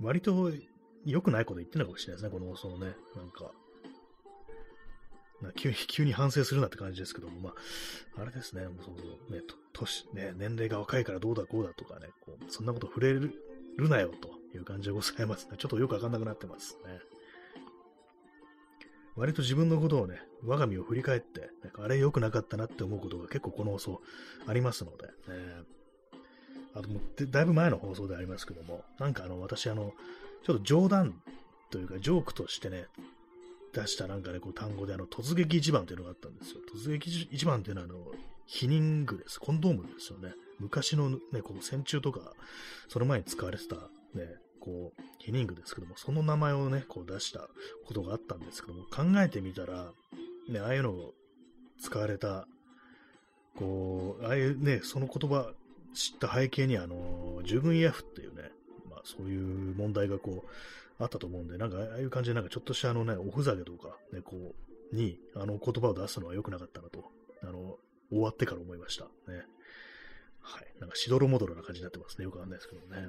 [0.00, 0.52] う、割と
[1.04, 3.52] 良くないこと言ってるのかもしれないですね、この、そのね、なんか、
[5.56, 7.54] 急に、 急に反省するなって感じですけども、ま
[8.16, 13.32] あ、あれですね、そうそうね、年、ね、年齢が若いからどうだこうだとかね、こうそんなこと触れる
[13.76, 15.56] なよという感じでございますね。
[15.58, 17.00] ちょっとよくわかんなくなってますね。
[19.16, 24.00] 割と自分のことをね、我が身を振り返って、なんかあれ良くなかったなって思うことが結構この放送
[24.46, 25.12] ありますので、ね、
[26.74, 29.92] あともうだいぶ前の放送でありますけども、なんかあの、私あの、
[30.44, 31.22] ちょっと冗談
[31.70, 32.86] というかジョークとしてね、
[33.72, 36.60] 出したなんかね、こう単語であの、突撃一番っていうのがあったんですよ。
[36.74, 37.98] 突撃一番っていうのはあの、
[38.48, 39.38] 避妊具です。
[39.38, 40.34] コンドームですよね。
[40.58, 42.32] 昔のね、こう戦中とか、
[42.88, 43.76] その前に使われてた
[44.14, 47.48] ね、こう、避妊具ですけども、その名前をね、こう出した
[47.84, 49.92] ことがあったんですけども、考えてみたら、
[50.48, 51.14] ね、ああいうのを
[51.80, 52.46] 使われた、
[53.56, 55.52] こう、ああいうね、その言葉
[55.94, 58.52] 知った背景にあの、従軍 EF っていうね、
[58.88, 64.54] まあそういう問題がこう、あったと思うんで、なんか、ああいう感じで、なんかちょっとしたあのね、おふざけとか、ね、こ
[64.92, 67.10] う、に、あの、言葉を出すのは良くなかったなと、
[67.42, 67.78] あの、
[68.10, 69.04] 終わってから思いました。
[69.04, 69.42] ね。
[70.40, 70.66] はい。
[70.80, 72.24] なんか、しどろもどろな感じになってますね。
[72.24, 73.08] よくわかんないですけどね。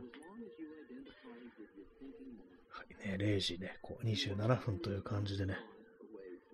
[3.10, 5.58] はいね、0時ね、こう、27分という感じでね、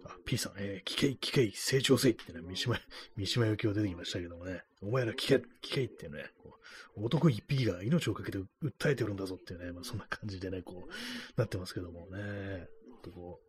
[0.06, 2.76] あ、P さん、えー、聞け、聞け、成長せいってね、三島、
[3.16, 6.58] 三島由紀夫出てきましたけどもね、お前ら聞け、聞けってね、こ
[6.96, 12.68] う男一匹が命をかけて訴えてるんだぞっていうね、まあそんな感じでね、こう、なってますけどもね、
[13.04, 13.42] とこ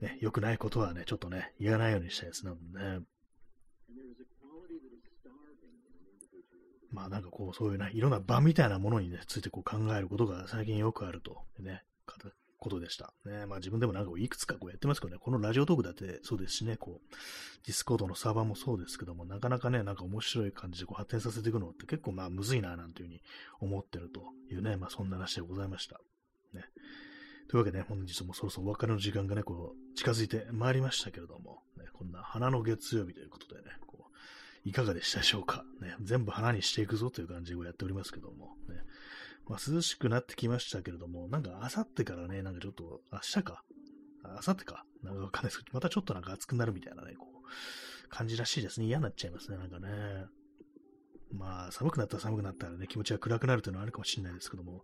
[0.00, 2.52] う、ね、良くないことはね、ちょっとね、言わないようにしたいですね。
[2.52, 3.00] ね。
[6.96, 11.82] まあなんかこう、そういうね、いろんな場みたいなものにね、ついてこう考えることが最近よくあると、ね、
[12.58, 13.12] ことでした。
[13.26, 17.14] ね、まあ自分でもなんかいくつかこうやってますけどね、このラジオトークだってそうですしね、こう、
[17.66, 23.20] ディスコードのサーバーもそうですけども、なかなかね、なんか面白い感じでこう発展させていくのって結構まあむずいななんていうふうに
[23.60, 26.00] 思ってるというね、まあそんな話でございました。
[26.54, 26.64] ね。
[27.48, 33.70] というわけで、ね、本日もそろそろお別れの時間がね、こう、近づいてまいりましたけれども、ね、こんな花の月曜日ということでね、
[34.66, 35.64] いかがでしたでしょうか？
[35.80, 38.82] ね、全部花にしていくぞという感じでやっておりますけども、ね、
[39.48, 43.62] まあ、涼しくなってきましたけれども、なんかあさってからね、なんかちょっと、明日か？
[44.24, 44.84] あさってか？
[45.04, 48.86] なんかわかんないですけど、またちょっとなんか暑くなるみたいなね、こう、感じらしいですね。
[48.86, 49.88] 嫌になっちゃいますね、なんかね。
[51.32, 54.82] まあ、寒くなったら寒くなったらね、気持ちが暗くなるというのはあるかもしれないですけども、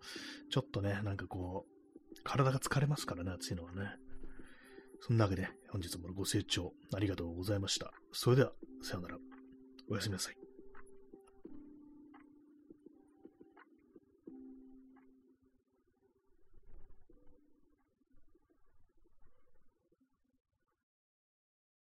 [0.48, 3.96] ちょっとね、なんかこう、体が疲れますからね、暑いのはね。
[5.00, 7.92] そんなわけで、本日もご清聴ありがとうございました。
[8.12, 8.52] それでは、
[8.82, 9.31] さようなら。
[9.92, 10.41] おやすみなさい。